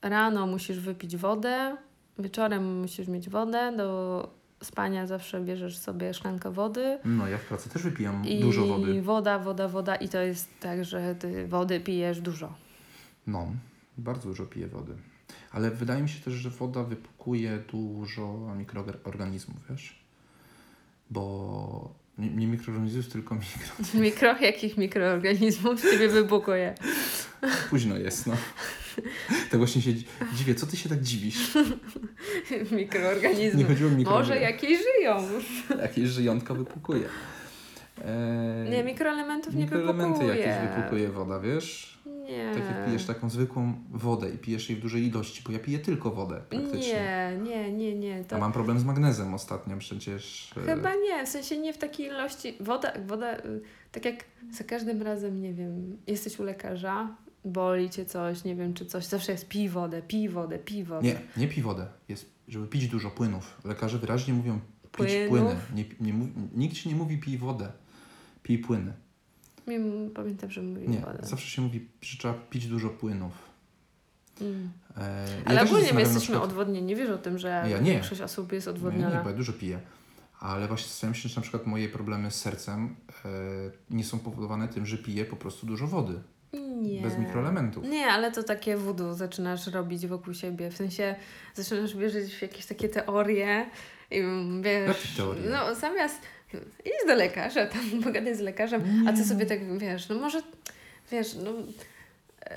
[0.02, 1.76] Rano musisz wypić wodę,
[2.18, 6.98] wieczorem musisz mieć wodę, do spania zawsze bierzesz sobie szklankę wody.
[7.04, 9.02] No, ja w pracy też wypijam I dużo wody.
[9.02, 12.54] woda, woda, woda i to jest tak, że ty wody pijesz dużo.
[13.26, 13.52] No,
[13.98, 14.92] bardzo dużo piję wody.
[15.52, 20.02] Ale wydaje mi się też, że woda wypukuje dużo mikroorganizmów, wiesz?
[21.10, 23.84] Bo nie, nie mikroorganizmów, tylko mikro.
[24.04, 26.74] Mikro, jakich mikroorganizmów z ciebie wypukuje?
[27.70, 28.36] Późno jest, no.
[29.50, 30.54] To właśnie się dzi- dziwię.
[30.54, 31.50] Co ty się tak dziwisz?
[32.72, 33.58] Mikroorganizmy.
[33.58, 34.12] Nie chodziło o mikro.
[34.12, 35.28] Może jakieś żyją.
[35.82, 37.08] Jakieś żyjątka wypukuje.
[38.04, 40.36] Eee, Nie, mikroelementów nie mikroelementy wypukuje.
[40.46, 41.98] jakieś wypukuje woda, wiesz?
[42.06, 42.50] Nie.
[42.54, 45.78] Tak jak pijesz taką zwykłą wodę i pijesz jej w dużej ilości, bo ja piję
[45.78, 46.92] tylko wodę praktycznie.
[46.92, 48.24] Nie, nie, nie, nie.
[48.24, 50.52] To A mam problem z magnezem ostatnio przecież.
[50.56, 52.54] e, Chyba nie, w sensie nie w takiej ilości.
[52.60, 53.60] Woda, woda, y,
[53.92, 58.74] tak jak za każdym razem, nie wiem, jesteś u lekarza, boli cię coś, nie wiem,
[58.74, 61.06] czy coś, zawsze jest pij wodę, pij wodę, pij wodę.
[61.06, 61.86] Nie, nie pij wodę.
[62.08, 63.60] Jest, żeby pić dużo płynów.
[63.64, 65.28] Lekarze wyraźnie mówią pić Płynów?
[65.28, 65.56] płyny.
[65.74, 67.68] Nie, nie, nikt ci nie mówi pij wodę.
[68.42, 68.92] Pij płyny.
[69.66, 69.78] Nie,
[70.14, 71.18] pamiętam, że mówił Nie, wodę.
[71.22, 73.32] zawsze się mówi, że trzeba pić dużo płynów.
[74.40, 74.70] Mm.
[74.96, 75.00] E,
[75.38, 76.86] ja Ale też ogólnie my jesteśmy przykład- odwodnieni.
[76.86, 77.90] Nie wiesz o tym, że Ja nie.
[77.92, 79.16] większość osób jest No ja odwodniona.
[79.18, 79.80] nie, bo ja dużo piję.
[80.40, 83.28] Ale właśnie zastanawiam się, że na przykład moje problemy z sercem e,
[83.90, 86.20] nie są powodowane tym, że piję po prostu dużo wody.
[86.82, 87.02] Nie.
[87.02, 87.84] Bez mikroelementów.
[87.84, 90.70] Nie, ale to takie voodoo zaczynasz robić wokół siebie.
[90.70, 91.14] W sensie
[91.54, 93.66] zaczynasz wierzyć w jakieś takie teorie
[94.10, 94.88] i mm, wiesz...
[94.88, 95.42] Jakie teorie?
[95.50, 96.18] No zamiast
[96.84, 100.42] iść do lekarza, tam pogadać z lekarzem, a ty sobie tak wiesz, no może
[101.12, 101.50] wiesz, no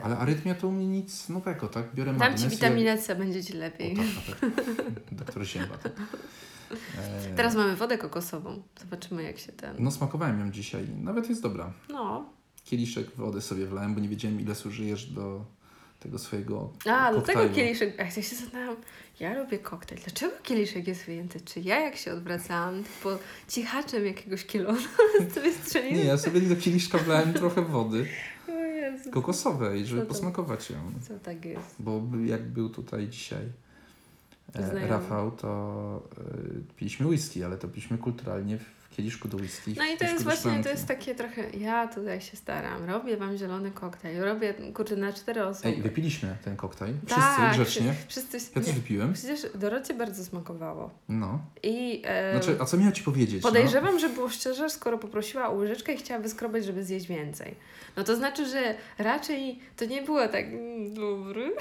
[0.04, 1.94] Ale arytmia to u mnie nic nowego, tak?
[1.96, 3.96] Biorę dam magnes ci i- witaminę C, będzie ci O, lepiej.
[3.96, 4.64] tak, na pewno.
[5.12, 5.78] Doktor Ziemba.
[5.78, 5.92] tak.
[6.98, 8.62] E, Teraz mamy wodę kokosową.
[8.80, 9.76] Zobaczymy jak się ten...
[9.80, 10.88] No smakowałem ją dzisiaj.
[11.02, 11.74] Nawet jest dobra.
[11.90, 12.30] No.
[12.64, 15.46] Kieliszek wody sobie wlałem, bo nie wiedziałem ile zużyjesz do
[16.06, 17.42] tego swojego A, do koktajlu.
[17.42, 17.94] tego kieliszek...
[18.00, 18.76] Ach, ja się zastanawiam,
[19.20, 20.02] ja robię koktajl.
[20.02, 21.42] Dlaczego kieliszek jest wyjęty?
[21.42, 24.80] Czy ja jak się odwracałam po cichaczem jakiegoś kielona
[25.36, 25.98] sobie strzeliłam?
[25.98, 28.08] Nie, ja sobie do kieliszka wlałem trochę wody
[29.12, 30.08] kokosowej, żeby to?
[30.08, 30.78] posmakować ją.
[31.08, 31.76] Co tak jest?
[31.80, 33.46] Bo jak był tutaj dzisiaj
[34.56, 34.88] e.
[34.88, 39.76] Rafał, to e, piliśmy whisky, ale to piliśmy kulturalnie w kieliszku do whisky.
[39.78, 43.38] No i to jest właśnie, to jest takie trochę, ja tutaj się staram, robię Wam
[43.38, 45.68] zielony koktajl, robię, kurde, na cztery osoby.
[45.68, 46.94] Ej, wypiliśmy ten koktajl.
[47.06, 47.94] Wszyscy tak, grzecznie.
[48.08, 49.14] Wszyscy, Ja też wypiłem.
[49.14, 50.90] Przecież Dorocie bardzo smakowało.
[51.10, 51.40] No.
[51.64, 53.44] I e, Znaczy, a co miała ci powiedzieć?
[53.44, 53.50] no?
[53.50, 57.56] podejrzewam, że było szczerze, skoro poprosiła o łyżeczkę i chciała wyskrobać, żeby zjeść więcej.
[57.98, 61.52] No to znaczy, że raczej to nie było tak mm, dobry,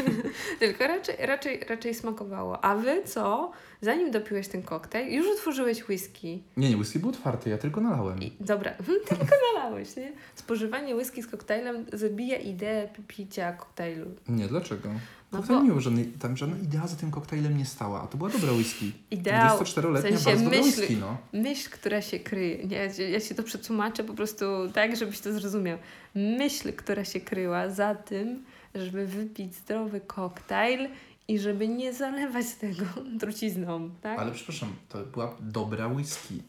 [0.60, 2.64] tylko raczej, raczej, raczej smakowało.
[2.64, 3.52] A Wy co?
[3.82, 6.42] Zanim dopiłeś ten koktajl, już otworzyłeś whisky.
[6.56, 8.22] Nie, nie, whisky był otwarty, ja tylko nalałem.
[8.22, 8.72] I, dobra,
[9.08, 10.12] tylko nalałeś, nie?
[10.34, 14.06] Spożywanie whisky z koktajlem zabija ideę pi- picia koktajlu.
[14.28, 14.88] Nie, dlaczego?
[15.32, 18.18] No Koktajl bo- nie żadnej, tam żadna idea za tym koktajlem nie stała, a to
[18.18, 18.92] była dobra whisky.
[19.10, 21.16] Ideał, 24-letnia, w sensie myśl- whisky, no.
[21.32, 22.64] myśl, która się kryje.
[22.66, 25.78] Nie, ja, ci to przetłumaczę po prostu tak, żebyś to zrozumiał.
[26.14, 30.88] Myśl, która się kryła za tym, żeby wypić zdrowy koktajl
[31.30, 32.84] i żeby nie zalewać tego
[33.20, 34.18] trucizną, tak?
[34.18, 36.42] Ale przepraszam, to była dobra whisky.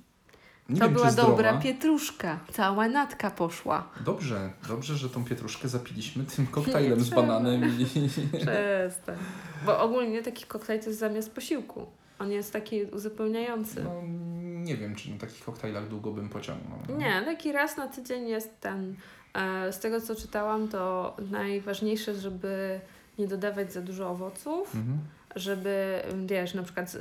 [0.69, 2.39] Nie to wiem, była dobra pietruszka.
[2.51, 3.89] Cała natka poszła.
[4.05, 7.85] Dobrze, dobrze, że tą pietruszkę zapiliśmy tym koktajlem Nie z bananem i...
[8.37, 9.17] Przestań.
[9.65, 11.85] Bo ogólnie taki koktajl to jest zamiast posiłku.
[12.19, 13.83] On jest taki uzupełniający.
[13.83, 14.01] No,
[14.63, 16.79] nie wiem, czy na takich koktajlach długo bym pociągnął.
[16.89, 16.95] no.
[16.95, 18.95] Nie, taki raz na tydzień jest ten.
[19.33, 22.79] E, z tego co czytałam, to najważniejsze, żeby
[23.19, 24.97] nie dodawać za dużo owoców, Mhm.
[25.35, 26.99] żeby, wiesz, na przykład y,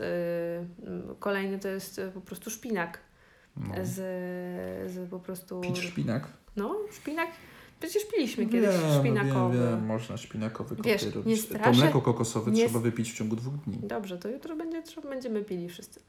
[1.19, 2.99] kolejny to jest y, po prostu szpinak.
[3.57, 3.75] No.
[3.83, 3.95] Z,
[4.93, 5.61] z po prostu.
[5.61, 6.27] Pić szpinak?
[6.57, 7.29] No, szpinak.
[7.81, 9.59] Przecież piliśmy kiedyś szpinakowy.
[9.59, 11.49] Wiem, wiem, można szpinakowy Wiesz, koktajl nie robić.
[11.49, 13.79] To straszę- mleko kokosowe nie- trzeba wypić w ciągu dwóch dni.
[13.83, 16.01] Dobrze, to jutro będzie, trzeba, będziemy pili wszyscy.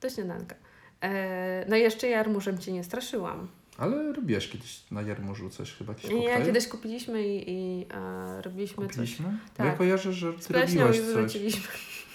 [0.00, 0.54] Do śniadanka.
[1.00, 3.48] E, no i jeszcze jarmużem Cię nie straszyłam.
[3.78, 6.46] Ale robiłaś kiedyś na jarmużu coś chyba, jakiś Nie, koktajl?
[6.46, 8.86] kiedyś kupiliśmy i, i e, robiliśmy coś.
[8.92, 9.26] Kupiliśmy?
[9.26, 9.66] Bo Tak.
[9.66, 11.52] Ja kojarzę, że ty Spleśniał robiłaś i coś.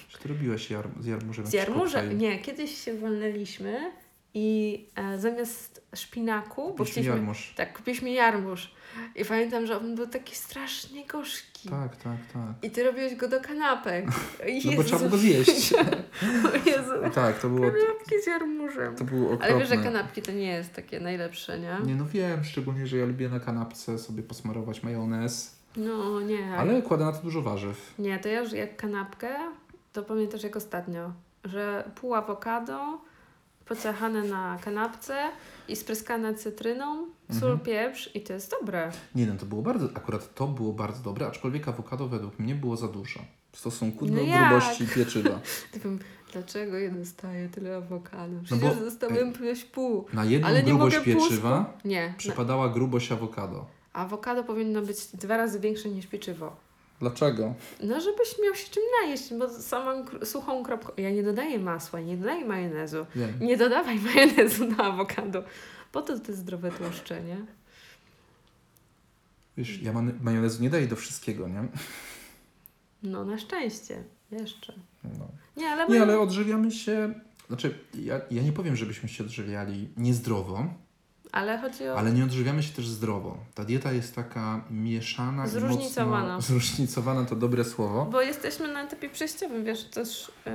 [0.10, 2.18] Że ty robiłaś jar, z jarmużem Z koktajl.
[2.18, 3.92] nie, kiedyś się wolnęliśmy
[4.34, 7.54] i e, zamiast szpinaku, bo Kupiliśmy chcieliśmy, jarmuż.
[7.58, 8.72] tak, kupiliśmy jarmuż
[9.16, 11.70] i pamiętam, że on był taki strasznie gorzki.
[11.70, 12.64] Tak, tak, tak.
[12.64, 14.06] I ty robiłeś go do kanapek.
[14.66, 15.74] No bo trzeba było go zjeść.
[16.54, 18.96] o Jezu, tak, to było, kanapki z jarmużem.
[18.96, 19.46] to było okropne.
[19.48, 21.78] Ale wiesz, że kanapki to nie jest takie najlepsze, nie?
[21.86, 26.58] Nie no wiem, szczególnie, że ja lubię na kanapce sobie posmarować majonez, No nie.
[26.58, 27.94] ale kładę na to dużo warzyw.
[28.00, 29.30] Nie, to ja już jak kanapkę,
[29.94, 31.12] to pamiętasz jak ostatnio,
[31.44, 33.02] że pół awokado
[33.66, 35.30] pociachane na kanapce
[35.68, 37.08] i spryskane cytryną,
[37.40, 37.60] sól, Mhm.
[37.60, 38.92] pieprz i to jest dobre.
[39.16, 42.78] Nie no, to było bardzo, akurat to było bardzo dobre, aczkolwiek awokado według mnie było
[42.78, 43.20] za dużo.
[43.52, 44.50] W stosunku do No jak?
[44.50, 45.40] grubości pieczywa.
[46.34, 48.34] Dlaczego ja dostaję tyle awokado?
[48.34, 50.06] No Przecież bo- dostałem jakieś pół.
[50.14, 52.08] Na jedną Ale nie grubość pół pieczywa Nie.
[52.08, 53.66] Na, przypadała grubość awokado.
[53.94, 56.56] awokado powinno być dwa razy większe niż pieczywo.
[57.02, 57.54] Dlaczego?
[57.84, 60.92] No, żebyś miał się czym najeść, bo samą suchą kropką.
[60.98, 63.06] Ja nie dodaję masła, nie dodaję majonezu.
[63.16, 63.34] Wiem.
[63.42, 65.44] Nie dodawaj majonezu na awokado.
[65.92, 67.38] Po to jest zdrowe tłuszcze, nie?
[69.58, 71.68] Wiesz, ja majonezu nie daję do wszystkiego, nie?
[73.04, 74.04] No, na szczęście.
[74.32, 74.74] Jeszcze.
[75.04, 75.28] No.
[75.58, 77.14] Nie, ale, Nie, ale odżywiamy się...
[77.48, 80.74] Znaczy, ja, ja nie powiem, żebyśmy się odżywiali niezdrowo,
[81.32, 81.98] ale chodzi o...
[82.00, 83.38] ale nie odżywiamy się też zdrowo.
[83.56, 86.28] Ta dieta jest taka mieszana Zróżnicowana.
[86.34, 86.42] i mocno...
[86.48, 87.26] Zróżnicowana.
[87.26, 88.06] to dobre słowo.
[88.12, 90.32] Bo jesteśmy na etapie przejściowym, wiesz, też...
[90.48, 90.52] e,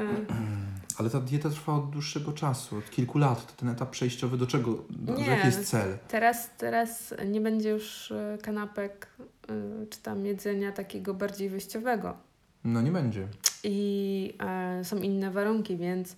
[0.99, 3.47] Ale ta dieta trwa od dłuższego czasu, od kilku lat.
[3.47, 4.79] To ten etap przejściowy do czego?
[4.91, 5.27] Do, Nie.
[5.27, 5.99] Jaki jest cel?
[6.09, 9.07] teraz, teraz nie będzie już e, kanapek
[9.49, 12.17] e, czy tam jedzenia takiego bardziej wyjściowego.
[12.65, 13.29] No nie będzie.
[13.65, 16.17] i e, są inne warunki, więc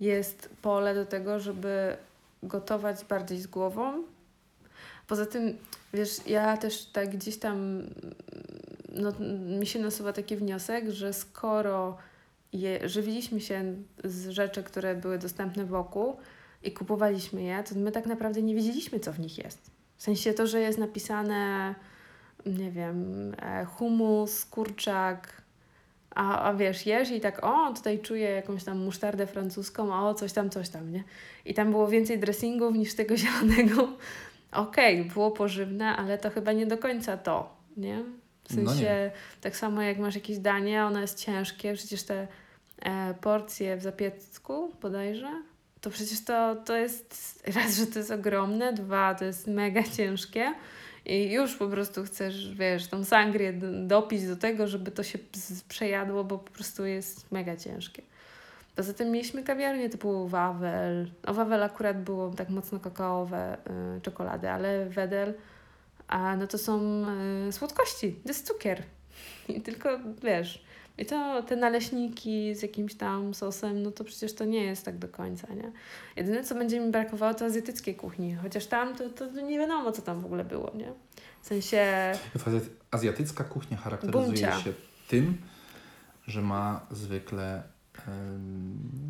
[0.00, 1.96] jest pole do tego, żeby
[2.46, 4.04] gotować bardziej z głową.
[5.06, 5.58] Poza tym,
[5.94, 7.82] wiesz, ja też tak gdzieś tam
[8.88, 9.12] no,
[9.58, 11.96] mi się nasuwa taki wniosek, że skoro
[12.52, 16.16] je, żywiliśmy się z rzeczy, które były dostępne wokół
[16.62, 19.70] i kupowaliśmy je, to my tak naprawdę nie wiedzieliśmy, co w nich jest.
[19.96, 21.74] W sensie to, że jest napisane,
[22.46, 25.42] nie wiem, e, humus, kurczak,
[26.14, 30.32] a, a wiesz, jesz i tak, o, tutaj czuję jakąś tam musztardę francuską, o, coś
[30.32, 31.04] tam, coś tam, nie?
[31.44, 33.88] I tam było więcej dressingów niż tego zielonego.
[34.52, 38.04] Okej, było pożywne, ale to chyba nie do końca to, nie?
[38.48, 39.10] W No sensie, nie.
[39.40, 42.28] tak samo jak masz jakieś danie, ono jest ciężkie, przecież te
[42.82, 45.42] e, porcje w zapiecku bodajże,
[45.80, 50.54] to przecież to, to jest, raz, że to jest ogromne, dwa, to jest mega ciężkie
[51.06, 53.52] i już po prostu chcesz, wiesz, tą sangrię
[53.86, 55.18] dopić do tego, żeby to się
[55.68, 58.02] przejadło, bo po prostu jest mega ciężkie.
[58.76, 61.10] Poza tym mieliśmy kawiarnię typu Wawel.
[61.26, 63.56] O Wawel akurat było tak mocno kakaowe
[63.96, 65.34] y, czekolady, ale Wedel,
[66.08, 67.04] a no to są
[67.48, 68.82] y, słodkości, to jest cukier.
[69.56, 70.64] I tylko, wiesz,
[70.98, 74.98] i to te naleśniki z jakimś tam sosem, no to przecież to nie jest tak
[74.98, 75.72] do końca, nie?
[76.16, 78.34] Jedyne, co będzie mi brakowało, to azjatyckiej kuchni.
[78.34, 80.92] Chociaż tam to, to nie wiadomo, co tam w ogóle było, nie?
[81.42, 84.60] W sensie, Azjaty- Azjatycka kuchnia charakteryzuje Buncia.
[84.60, 84.72] się
[85.08, 85.36] tym,
[86.26, 87.62] że ma zwykle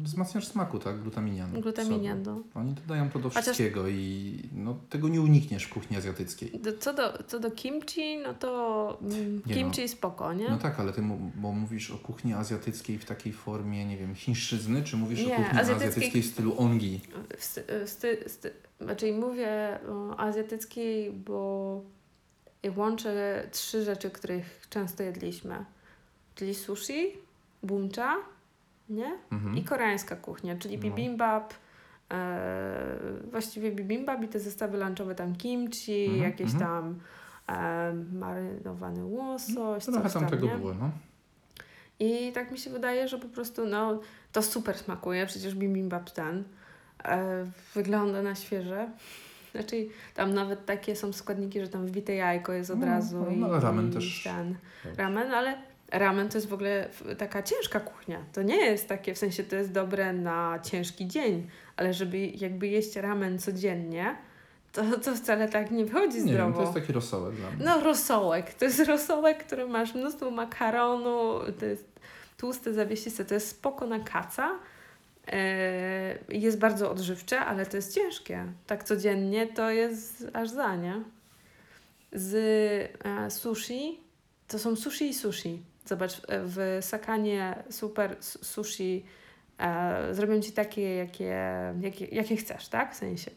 [0.02, 1.02] wzmacniacz smaku, tak?
[1.02, 1.60] Glutaminian.
[1.60, 2.40] Glutaminian, no.
[2.54, 6.52] Oni dodają to do Chociaż- wszystkiego i no, tego nie unikniesz w kuchni azjatyckiej.
[6.80, 10.48] Co, do, co do kimchi, no to mm, Nie kimchi spoko, nie?
[10.48, 11.02] No tak, ale ty
[11.34, 15.36] bo mówisz o kuchni azjatyckiej w takiej formie, nie wiem, chińszczyzny, czy mówisz Nie, o
[15.36, 17.00] kuchni azjatyckiej- azjatyckiej w stylu ongi?
[17.38, 21.82] W sty, w sty, sty, raczej mówię o azjatyckiej, bo
[22.76, 25.64] łączę trzy rzeczy, których często jedliśmy.
[26.34, 27.12] Czyli sushi,
[27.62, 28.16] bumcha,
[28.88, 29.12] nie?
[29.32, 29.56] Mhm.
[29.56, 30.82] I koreańska kuchnia, czyli No.
[30.82, 31.54] bibimbap,
[32.12, 32.86] e,
[33.30, 36.60] właściwie bibimbap i te zestawy lunchowe, tam kimchi, Mhm, jakieś mhm.
[36.70, 36.98] tam
[37.56, 40.56] e, marynowany łosoś, Trochę coś tam tam, tego nie?
[40.56, 40.90] było, no.
[42.00, 44.00] I tak mi się wydaje, że po prostu no,
[44.32, 46.44] to super smakuje, przecież bibimbap ten
[47.04, 48.88] e, wygląda na świeże.
[49.52, 53.30] Znaczy, tam nawet takie są składniki, że tam wbite jajko jest od No, razu no,
[53.30, 54.22] i, no, ramen i też.
[54.24, 54.54] ten
[54.96, 55.58] ramen, ale
[55.90, 58.24] ramen to jest w ogóle taka ciężka kuchnia.
[58.32, 62.68] To nie jest takie, w sensie to jest dobre na ciężki dzień, ale żeby jakby
[62.68, 64.16] jeść ramen codziennie,
[64.72, 66.56] to, to wcale tak nie wychodzi Nie zdrowo.
[66.56, 67.64] to jest taki rosołek dla mnie.
[67.64, 68.54] No, rosołek.
[68.54, 72.00] To jest rosołek, który masz mnóstwo makaronu, to jest
[72.38, 74.58] tłuste, zawiesiste, to jest spoko na kaca.
[76.28, 78.46] Yy, jest bardzo odżywcze, ale to jest ciężkie.
[78.66, 81.00] Tak codziennie to jest aż za, nie?
[82.14, 82.34] z
[83.04, 84.00] e, sushi.
[84.48, 85.62] To są sushi i sushi.
[85.84, 89.04] Zobacz, e, w Sakanie super sushi
[89.58, 91.36] e, zrobią ci takie, jakie,
[91.80, 92.94] jakie, jakie chcesz, tak?
[92.94, 93.30] W sensie.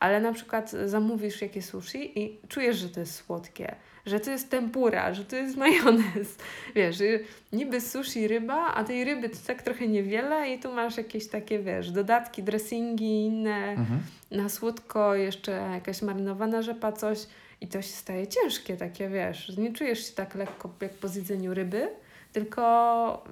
[0.00, 3.74] Ale na przykład zamówisz jakie sushi i czujesz, że to jest słodkie,
[4.06, 6.36] że to jest tempura, że to jest majonez.
[6.74, 10.96] Wiesz, y, niby sushi ryba, a tej ryby to tak trochę niewiele i tu masz
[10.96, 14.00] jakieś takie, wiesz, dodatki, dressingi inne, Mhm.
[14.30, 17.18] na słodko jeszcze jakaś marynowana rzepa, coś
[17.64, 21.54] i to się staje ciężkie takie, wiesz, nie czujesz się tak lekko jak po zjedzeniu
[21.54, 21.90] ryby,
[22.32, 23.24] tylko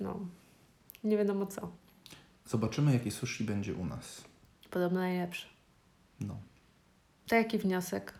[0.00, 0.20] no,
[1.04, 1.70] nie wiadomo co.
[2.46, 4.24] Zobaczymy, jakie sushi będzie u nas.
[4.70, 5.46] Podobno najlepsze.
[6.20, 6.36] No.
[7.28, 8.14] To jaki wniosek?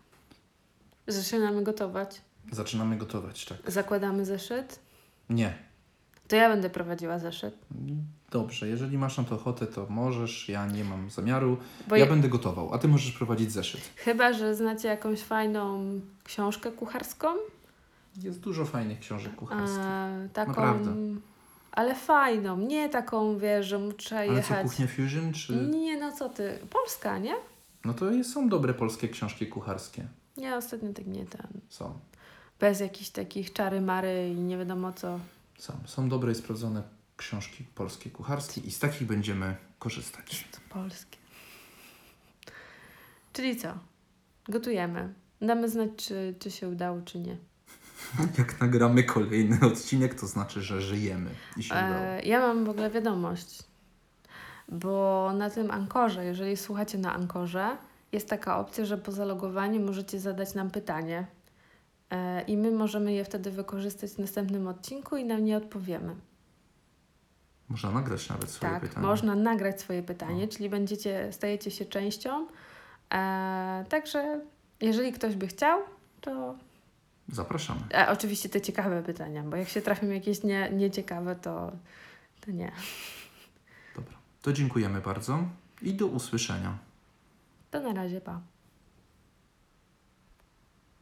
[1.06, 2.20] Zaczynamy gotować.
[2.52, 3.70] Zaczynamy gotować, tak.
[3.70, 4.78] Zakładamy zeszyt.
[5.30, 5.58] Nie.
[6.28, 7.54] To ja będę prowadziła zeszyt.
[8.30, 10.48] Dobrze, jeżeli masz na to ochotę, to możesz.
[10.48, 11.56] Ja nie mam zamiaru.
[11.88, 13.80] Bo ja je- będę gotował, a ty możesz prowadzić zeszyt.
[13.96, 15.84] Chyba, że znacie jakąś fajną
[16.24, 17.28] książkę kucharską.
[18.22, 19.80] Jest dużo fajnych książek kucharskich.
[19.80, 20.94] E, taką, Naprawdę.
[21.72, 22.56] ale fajną.
[22.58, 24.62] Nie taką, wiesz, że muszę Ale co, jechać.
[24.66, 25.52] kuchnia fusion, czy...
[25.52, 26.58] Nie, no co ty.
[26.70, 27.34] Polska, nie?
[27.84, 30.06] No to są dobre polskie książki kucharskie.
[30.36, 31.46] Nie, ostatnio tak nie ten.
[31.68, 31.92] Są.
[32.60, 35.18] Bez jakichś takich czary mary i nie wiadomo co.
[35.58, 35.72] Są.
[35.86, 36.82] Są dobre i sprawdzone
[37.20, 40.48] książki polskie kucharskie i z takich będziemy korzystać.
[40.68, 41.18] Polskie.
[43.32, 43.74] Czyli co?
[44.48, 45.14] Gotujemy.
[45.40, 47.36] Damy znać, czy, czy się udało, czy nie.
[48.38, 51.96] Jak nagramy kolejny odcinek, to znaczy, że żyjemy i się udało.
[51.96, 53.62] E, ja mam w ogóle wiadomość,
[54.68, 57.76] bo na tym Ankorze, jeżeli słuchacie na Ankorze,
[58.12, 61.26] jest taka opcja, że po zalogowaniu możecie zadać nam pytanie
[62.10, 66.16] e, i my możemy je wtedy wykorzystać w następnym odcinku i na nie odpowiemy.
[67.70, 69.06] Można nagrać nawet swoje tak, pytania.
[69.06, 70.52] można nagrać swoje pytanie, No.
[70.52, 72.46] czyli będziecie, stajecie się częścią.
[73.12, 74.40] E, także
[74.80, 75.80] jeżeli ktoś by chciał,
[76.20, 76.54] to
[77.28, 77.80] Zapraszamy.
[77.94, 81.72] e, oczywiście te ciekawe pytania, bo jak się trafią jakieś nie, nieciekawe, to,
[82.40, 82.72] to nie.
[83.96, 84.14] Dobra.
[84.42, 85.38] To dziękujemy bardzo
[85.82, 86.78] i do usłyszenia.
[87.70, 88.40] To na razie, pa.